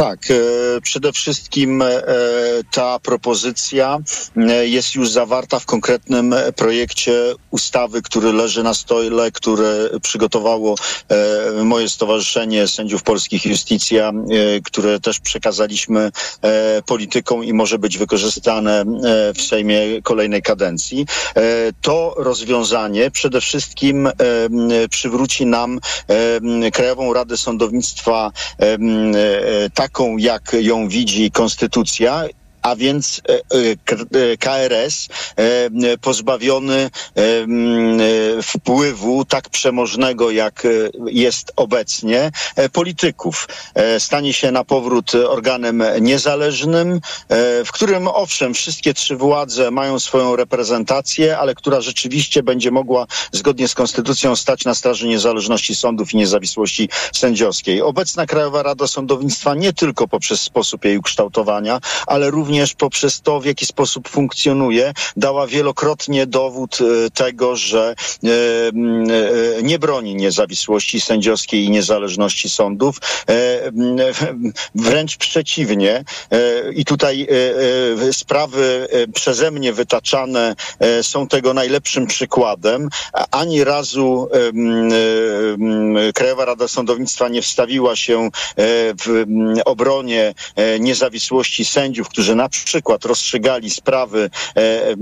[0.00, 2.02] Tak, e, przede wszystkim e,
[2.70, 3.98] ta propozycja
[4.36, 7.12] e, jest już zawarta w konkretnym projekcie
[7.50, 10.74] ustawy, który leży na stole, które przygotowało
[11.64, 14.12] moje Stowarzyszenie Sędziów Polskich Justicja,
[14.64, 16.10] które też przekazaliśmy
[16.86, 18.84] politykom i może być wykorzystane
[19.34, 21.06] w Sejmie kolejnej kadencji.
[21.80, 24.08] To rozwiązanie przede wszystkim
[24.90, 25.80] przywróci nam
[26.72, 28.32] Krajową Radę Sądownictwa
[29.74, 32.24] taką, jak ją widzi konstytucja
[32.62, 33.40] a więc e,
[34.32, 36.90] e, KRS e, pozbawiony
[38.42, 40.66] wpływu tak przemożnego, jak
[41.06, 42.30] jest obecnie,
[42.72, 43.48] polityków.
[43.98, 47.00] Stanie się na powrót organem niezależnym,
[47.64, 53.68] w którym owszem, wszystkie trzy władze mają swoją reprezentację, ale która rzeczywiście będzie mogła zgodnie
[53.68, 57.82] z konstytucją stać na straży niezależności sądów i niezawisłości sędziowskiej.
[57.82, 63.40] Obecna Krajowa Rada Sądownictwa nie tylko poprzez sposób jej ukształtowania, ale również również poprzez to,
[63.40, 67.94] w jaki sposób funkcjonuje, dała wielokrotnie dowód e, tego, że
[68.24, 72.96] e, e, nie broni niezawisłości sędziowskiej i niezależności sądów.
[74.74, 76.04] Wręcz przeciwnie.
[76.74, 77.28] I tutaj
[78.12, 80.54] sprawy przeze mnie wytaczane
[81.02, 82.88] są tego najlepszym przykładem.
[83.30, 84.28] Ani razu
[86.14, 88.30] Krajowa Rada Sądownictwa nie wstawiła się
[89.04, 89.24] w
[89.64, 90.34] obronie
[90.80, 94.96] niezawisłości sędziów, którzy na przykład rozstrzygali sprawy e,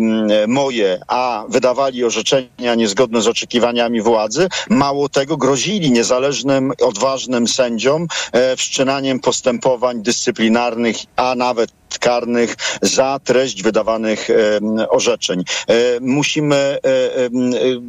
[0.46, 8.56] moje, a wydawali orzeczenia niezgodne z oczekiwaniami władzy, mało tego grozili niezależnym, odważnym sędziom e,
[8.56, 15.44] wszczynaniem postępowań dyscyplinarnych, a nawet karnych za treść wydawanych e, orzeczeń.
[15.66, 16.78] E, musimy e,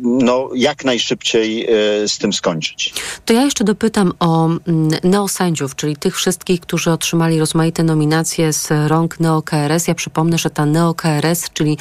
[0.01, 1.67] no, jak najszybciej e,
[2.07, 2.93] z tym skończyć.
[3.25, 4.59] To ja jeszcze dopytam o mm,
[5.03, 9.87] neosędziów, czyli tych wszystkich, którzy otrzymali rozmaite nominacje z rąk NeoKRS.
[9.87, 11.77] Ja przypomnę, że ta NeoKRS, czyli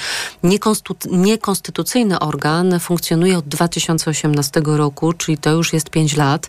[1.10, 6.46] niekonstytucyjny organ, funkcjonuje od 2018 roku, czyli to już jest 5 lat.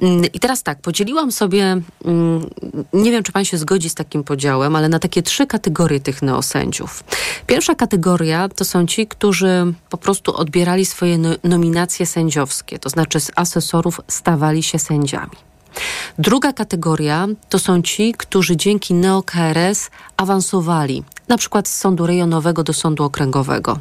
[0.00, 2.50] Mm, I teraz tak, podzieliłam sobie, mm,
[2.92, 6.22] nie wiem, czy pan się zgodzi z takim podziałem, ale na takie trzy kategorie tych
[6.22, 7.04] neosędziów.
[7.46, 13.20] Pierwsza kategoria to są ci, którzy po prostu odbierali swoje no nominacje sędziowskie, to znaczy
[13.20, 15.36] z asesorów stawali się sędziami.
[16.18, 22.72] Druga kategoria to są ci, którzy dzięki NeoKRS awansowali, na przykład z sądu rejonowego do
[22.72, 23.78] sądu okręgowego.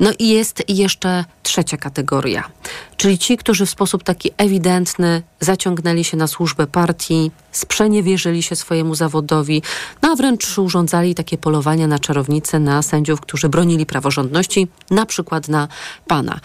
[0.00, 2.50] No i jest jeszcze trzecia kategoria,
[2.96, 8.94] czyli ci, którzy w sposób taki ewidentny zaciągnęli się na służbę partii, sprzeniewierzyli się swojemu
[8.94, 9.62] zawodowi,
[10.02, 15.48] no a wręcz urządzali takie polowania na czarownice, na sędziów, którzy bronili praworządności, na przykład
[15.48, 15.68] na
[16.06, 16.40] pana.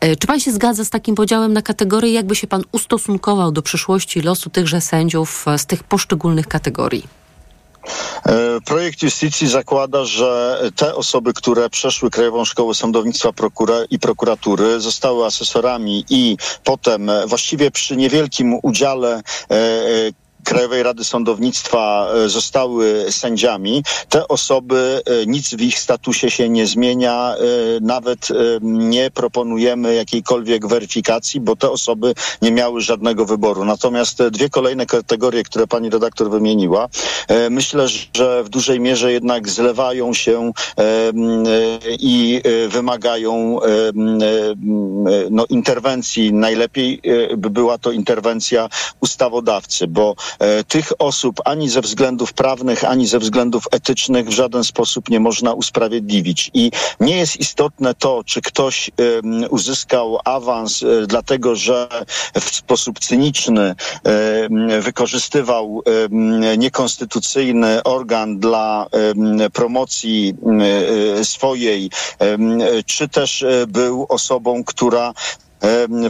[0.00, 2.12] E, czy pan się zgadza z takim podziałem na kategorie?
[2.12, 7.18] Jakby się pan ustosunkował do przyszłości losu tychże sędziów z tych poszczególnych kategorii?
[8.26, 14.80] E, projekt Justicji zakłada, że te osoby, które przeszły Krajową Szkołę Sądownictwa prokura i Prokuratury,
[14.80, 23.12] zostały asesorami i potem właściwie przy niewielkim udziale e, e Krajowej Rady Sądownictwa e, zostały
[23.12, 27.40] sędziami, te osoby, e, nic w ich statusie się nie zmienia, e,
[27.80, 28.28] nawet
[28.62, 33.64] nie proponujemy jakiejkolwiek weryfikacji, bo te osoby nie miały żadnego wyboru.
[33.64, 36.88] Natomiast dwie kolejne kategorie, które pani redaktor wymieniła,
[37.50, 37.86] myślę,
[38.16, 40.52] że w dużej mierze jednak zlewają się
[41.98, 43.60] i wymagają
[45.30, 46.32] no, interwencji.
[46.32, 47.02] Najlepiej
[47.36, 48.68] by była to interwencja
[49.00, 50.14] ustawodawcy, bo
[50.68, 55.52] tych osób ani ze względów prawnych, ani ze względów etycznych w żaden sposób nie można
[55.52, 56.50] usprawiedliwić.
[56.54, 56.70] I
[57.00, 58.90] nie jest istotne to, czy ktoś
[59.50, 61.88] uzyskał awans e, dlatego, że
[62.40, 63.74] w sposób cyniczny
[64.80, 65.82] wykorzystywał
[66.58, 68.86] niekonstytucyjny organ dla
[69.52, 70.34] promocji
[71.22, 71.90] swojej,
[72.86, 75.12] czy też e, był osobą, która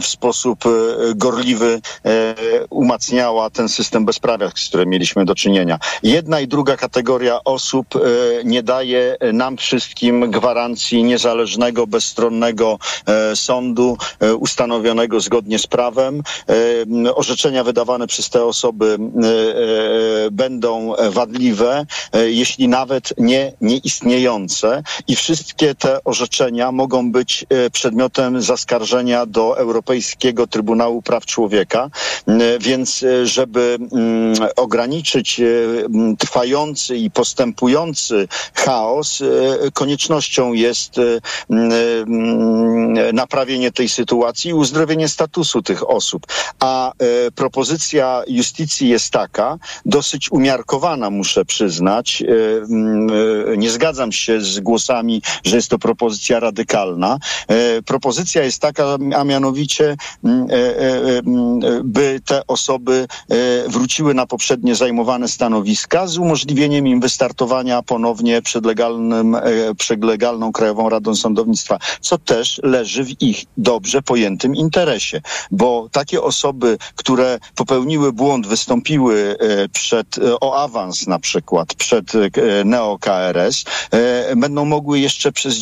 [0.01, 0.69] w sposób e,
[1.15, 2.35] gorliwy e,
[2.69, 5.79] umacniała ten system bezprawia, z którym mieliśmy do czynienia.
[6.03, 7.99] Jedna i druga kategoria osób e,
[8.43, 12.79] nie daje nam wszystkim gwarancji niezależnego, bezstronnego
[13.35, 13.97] sądu
[14.39, 16.23] ustanowionego zgodnie z prawem.
[17.15, 18.97] Orzeczenia wydawane przez te osoby
[20.31, 29.38] będą wadliwe, jeśli nawet nie nieistniejące i wszystkie te orzeczenia mogą być przedmiotem zaskarżenia do
[29.39, 31.89] do Europejskiego Trybunału Praw Człowieka,
[32.59, 33.77] więc żeby
[34.55, 35.41] ograniczyć
[36.19, 39.23] trwający i postępujący chaos,
[39.73, 40.91] koniecznością jest
[43.13, 46.27] naprawienie tej sytuacji i uzdrowienie statusu tych osób.
[46.59, 46.91] A
[47.35, 52.23] propozycja justicji jest taka, dosyć umiarkowana, muszę przyznać.
[53.57, 57.17] Nie zgadzam się z głosami, że jest to propozycja radykalna.
[57.85, 59.97] Propozycja jest taka, a mianowicie,
[61.83, 63.07] by te osoby
[63.67, 69.37] wróciły na poprzednie zajmowane stanowiska z umożliwieniem im wystartowania ponownie przed, legalnym,
[69.77, 75.21] przed legalną Krajową Radą Sądownictwa, co też leży w ich dobrze pojętym interesie,
[75.51, 79.35] bo takie osoby, które popełniły błąd, wystąpiły
[79.73, 80.07] przed,
[80.41, 82.11] o awans na przykład przed
[82.65, 83.65] neo-KRS,
[84.35, 85.57] będą mogły jeszcze przez,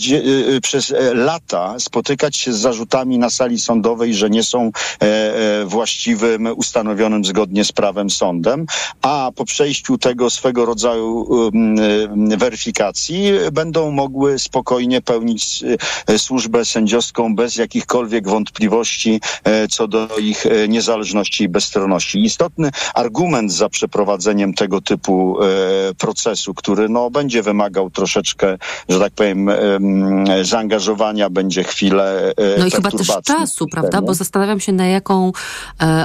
[0.61, 4.72] przez lata spotykać się z zarzutami na sali sądowej, że nie są
[5.66, 8.66] właściwym, ustanowionym zgodnie z prawem sądem,
[9.01, 11.28] a po przejściu tego swego rodzaju
[12.38, 15.64] weryfikacji będą mogły spokojnie pełnić
[16.18, 19.22] służbę sędziowską bez jakichkolwiek wątpliwości
[19.72, 22.24] co do ich niezależności i bezstronności.
[22.24, 25.38] Istotny argument za przeprowadzeniem tego typu
[25.97, 28.58] procesu, który no, będzie wymagał troszeczkę,
[28.89, 29.49] że tak powiem,
[30.41, 34.01] zaangażowania, będzie chwilę No i chyba też czasu, prawda?
[34.01, 35.31] Bo zastanawiam się, na jaką,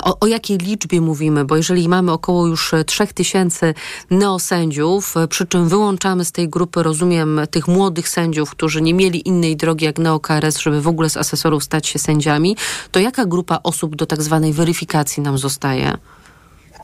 [0.02, 3.74] o, o jakiej liczbie mówimy, bo jeżeli mamy około już trzech tysięcy
[4.10, 9.56] neosędziów, przy czym wyłączamy z tej grupy, rozumiem, tych młodych sędziów, którzy nie mieli innej
[9.56, 12.56] drogi jak neo-KRS, żeby w ogóle z asesorów stać się sędziami,
[12.90, 15.96] to jaka grupa osób do tak zwanej weryfikacji nam zostaje?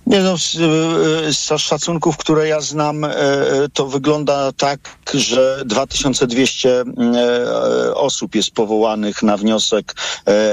[0.09, 0.52] Nie no, z,
[1.36, 3.06] z, szacunków, które ja znam,
[3.72, 6.84] to wygląda tak, że 2200
[7.94, 9.94] osób jest powołanych na wniosek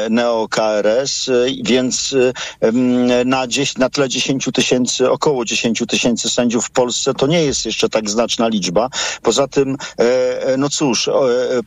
[0.09, 1.31] neo-KRS,
[1.63, 2.15] więc
[3.25, 3.45] na,
[3.77, 8.09] na tle 10 tysięcy, około 10 tysięcy sędziów w Polsce to nie jest jeszcze tak
[8.09, 8.89] znaczna liczba.
[9.21, 9.77] Poza tym,
[10.57, 11.09] no cóż,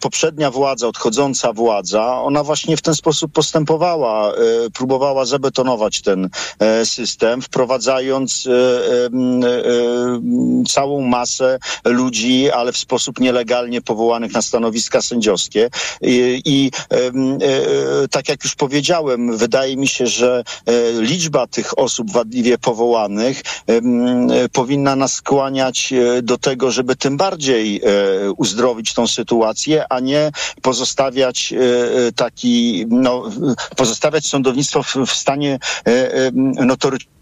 [0.01, 4.33] poprzednia władza, odchodząca władza, ona właśnie w ten sposób postępowała,
[4.75, 6.29] próbowała zabetonować ten
[6.85, 9.11] system, wprowadzać wprowadzając e, e, e,
[10.69, 15.71] całą masę ludzi, ale w sposób nielegalnie powołanych na stanowiska sędziowskie.
[16.03, 16.71] I, i
[18.11, 20.45] tak jak już powiedziałem, wydaje mi się, że
[20.99, 23.43] liczba tych osób wadliwie powołanych
[24.53, 27.83] powinna nas skłaniać do tego, żeby tym bardziej
[28.37, 30.31] uzdrowić tą sytuację, a nie
[30.63, 31.55] pozostawiać
[32.17, 33.23] taki, no,
[33.77, 35.59] pozostawiać sądownictwo w, w stanie
[36.57, 37.18] notorycznym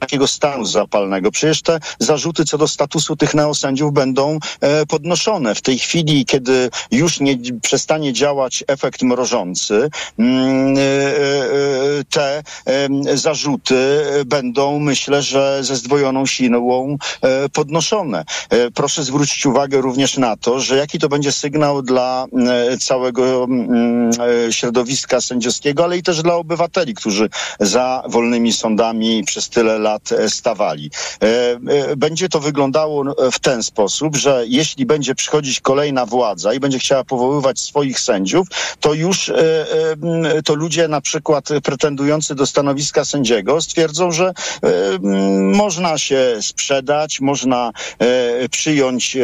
[0.00, 1.30] takiego stanu zapalnego.
[1.30, 5.54] Przecież te zarzuty co do statusu tych neosędziów będą e, podnoszone.
[5.54, 12.42] W tej chwili, kiedy już nie przestanie działać efekt mrożący, mm, e, e, te
[13.14, 13.74] zarzuty
[14.26, 18.24] będą, myślę, że ze zdwojoną siłą e, podnoszone.
[18.74, 22.26] Proszę zwrócić uwagę również na to, że jaki to będzie sygnał dla
[22.80, 24.12] całego mm,
[24.50, 27.28] środowiska sędziowskiego, ale i też dla obywateli, którzy
[27.60, 30.90] za wolnymi sądami przez tyle lat e, stawali.
[31.22, 36.60] E, e, będzie to wyglądało w ten sposób, że jeśli będzie przychodzić kolejna władza i
[36.60, 38.46] będzie chciała powoływać swoich sędziów,
[38.80, 39.32] to już
[40.44, 44.32] to ludzie na przykład pretendujący do stanowiska sędziego stwierdzą, że
[45.38, 47.72] można się sprzedać, można
[48.50, 49.16] przyjąć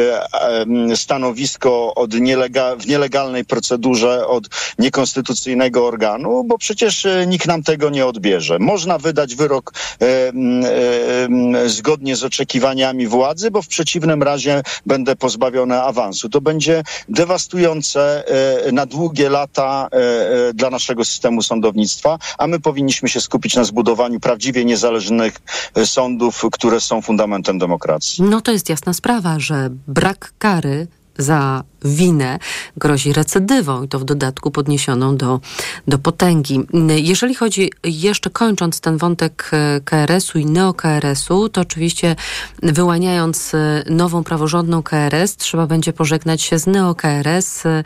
[0.95, 4.43] stanowisko od nielega w nielegalnej procedurze od
[4.79, 8.59] niekonstytucyjnego organu, bo przecież nikt nam tego nie odbierze.
[8.59, 9.73] Można wydać wyrok
[11.65, 16.29] zgodnie z oczekiwaniami władzy, bo w przeciwnym razie będę pozbawiony awansu.
[16.29, 18.23] To będzie dewastujące
[18.67, 19.97] e, na długie lata e,
[20.49, 25.41] e, dla naszego systemu sądownictwa, a my powinniśmy się skupić na zbudowaniu prawdziwie niezależnych
[25.85, 28.23] sądów, które są fundamentem demokracji.
[28.23, 30.87] No to jest jasna sprawa, że brak kary
[31.19, 32.39] za winę
[32.77, 35.39] grozi recydywą i to w dodatku podniesioną do,
[35.87, 36.59] do potęgi.
[36.95, 42.15] Jeżeli chodzi, jeszcze kończąc ten wątek e, KRS-u i neo-KRS-u, to oczywiście
[42.63, 47.65] wyłaniając e, nową praworządną KRS, trzeba będzie pożegnać się z neo-KRS.
[47.65, 47.83] E,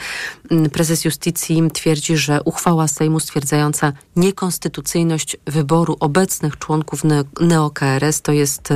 [0.69, 7.01] prezes Justicji twierdzi, że uchwała Sejmu stwierdzająca niekonstytucyjność wyboru obecnych członków
[7.41, 8.69] neo-KRS to jest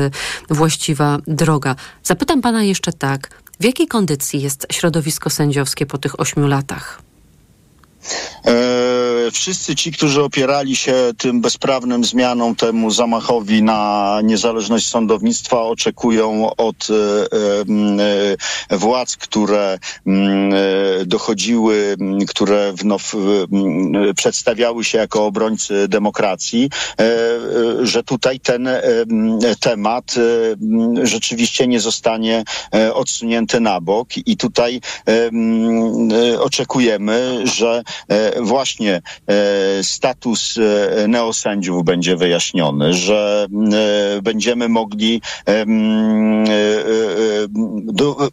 [0.49, 1.76] właściwa droga.
[2.03, 3.30] Zapytam pana jeszcze tak,
[3.60, 7.07] w jakiej kondycji jest środowisko sędziowskie po tych ośmiu latach?
[8.47, 16.55] E, wszyscy ci, którzy opierali się tym bezprawnym zmianom, temu zamachowi na niezależność sądownictwa, oczekują
[16.55, 16.95] od e,
[18.72, 19.80] e, władz, które
[21.05, 21.97] dochodziły,
[22.28, 22.97] które no,
[24.16, 26.70] przedstawiały się jako obrońcy demokracji,
[27.82, 28.70] że tutaj ten
[29.60, 30.16] temat
[31.03, 32.43] rzeczywiście nie zostanie
[32.93, 34.10] odsunięty na bok.
[34.26, 34.82] I tutaj
[36.39, 37.84] oczekujemy, że
[38.41, 43.48] właśnie e, status e, neosędziów będzie wyjaśniony, że
[44.18, 45.66] e, będziemy mogli e, e,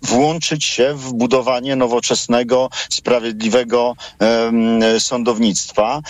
[0.02, 3.96] włączyć się w budowanie nowoczesnego, sprawiedliwego
[4.98, 6.00] sądownictwa.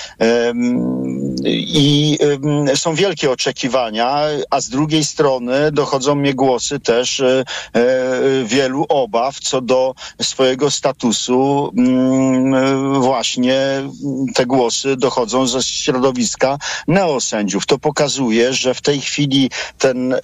[1.44, 2.18] I
[2.74, 4.16] są wielkie oczekiwania,
[4.50, 10.70] a z drugiej strony dochodzą mnie głosy też e, e, wielu obaw co do swojego
[10.70, 11.72] statusu.
[11.76, 13.02] mm,
[13.44, 13.90] Właśnie
[14.34, 17.66] te głosy dochodzą ze środowiska neosędziów.
[17.66, 20.18] To pokazuje, że w tej chwili ten e,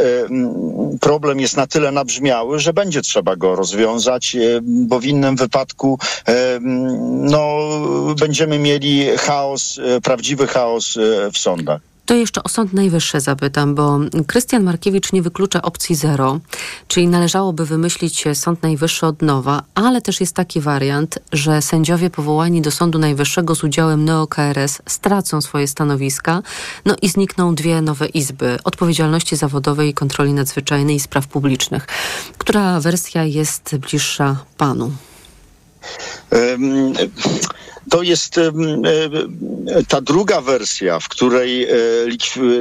[1.01, 5.99] problem jest na tyle nabrzmiały, że będzie trzeba go rozwiązać, e, bo w innym wypadku
[6.29, 6.59] e,
[7.11, 7.59] no,
[8.21, 10.99] będziemy mieli chaos, prawdziwy chaos
[11.33, 11.81] w sądach.
[12.11, 16.41] To jeszcze o Sąd Najwyższy zapytam, bo Krystian Markiewicz nie wyklucza opcji zero,
[16.89, 22.63] czyli należałoby wymyślić Sąd Najwyższy od nowa, ale też jest taki wariant, że sędziowie powołani
[22.63, 26.43] do Sądu Najwyższego z udziałem NeoKRS stracą swoje stanowiska,
[26.85, 31.87] no i znikną dwie nowe izby odpowiedzialności zawodowej i kontroli nadzwyczajnej i spraw publicznych.
[32.39, 34.93] Która wersja jest bliższa panu?
[36.31, 36.93] Em,
[37.91, 38.53] To jest e,
[39.89, 41.77] ta druga wersja, w której e,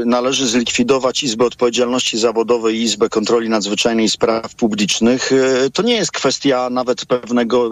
[0.06, 5.32] należy zlikwidować Izbę Odpowiedzialności Zawodowej i Izbę Kontroli Nadzwyczajnej i Spraw Publicznych.
[5.32, 7.72] E, To nie jest kwestia nawet pewnego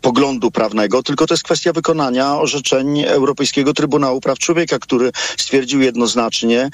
[0.00, 6.70] poglądu prawnego, tylko to jest kwestia wykonania orzeczeń Europejskiego Trybunału Praw Człowieka, który stwierdził jednoznacznie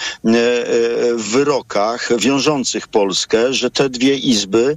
[1.14, 4.76] w wyrokach wiążących Polskę, że te dwie izby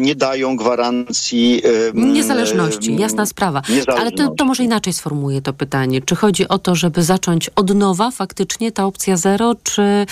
[0.00, 1.62] nie dają gwarancji
[1.94, 3.62] Niezależności, jasna sprawa.
[3.96, 4.43] Ale to, niezależności.
[4.44, 6.02] To może inaczej sformułuję to pytanie.
[6.02, 10.06] Czy chodzi o to, żeby zacząć od nowa faktycznie ta opcja zero, czy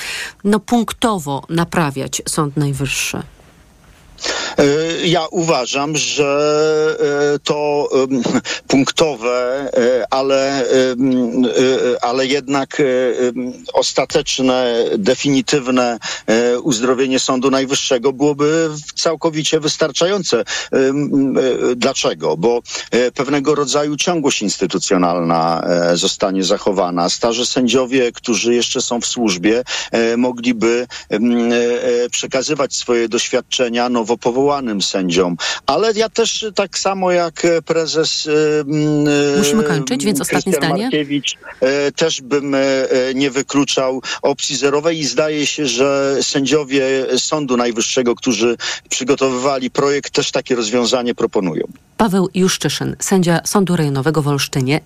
[0.44, 3.22] no punktowo naprawiać Sąd Najwyższy?
[4.58, 6.96] E, Ja uważam, że
[7.34, 7.88] e, to
[8.68, 10.64] punktowe, e, ale,
[12.02, 12.82] ale jednak
[13.72, 15.98] ostateczne, definitywne
[16.62, 20.44] uzdrowienie Sądu Najwyższego byłoby całkowicie wystarczające.
[21.76, 22.36] Dlaczego?
[22.36, 22.62] Bo
[23.14, 27.08] pewnego rodzaju ciągłość instytucjonalna zostanie zachowana.
[27.08, 29.62] Starzy sędziowie, którzy jeszcze są w służbie,
[30.16, 30.86] mogliby
[32.10, 35.36] przekazywać swoje doświadczenia nowo powołanym sędziom.
[35.66, 38.28] Ale ja też tak samo jak e, prezes
[38.60, 40.82] em, e, Musimy kończyć, więc ostatnie Krystian zdanie.
[40.82, 47.06] Markiewicz, e, też bym e, e, nie wykluczał opcji zerowej i zdaje się, że sędziowie
[47.18, 48.56] Sądu Najwyższego, którzy
[48.88, 51.64] przygotowywali projekt, też takie rozwiązanie proponują.
[51.96, 54.80] Paweł Juszczyszyn, sędzia Sądu Rejonowego w Olsztynie.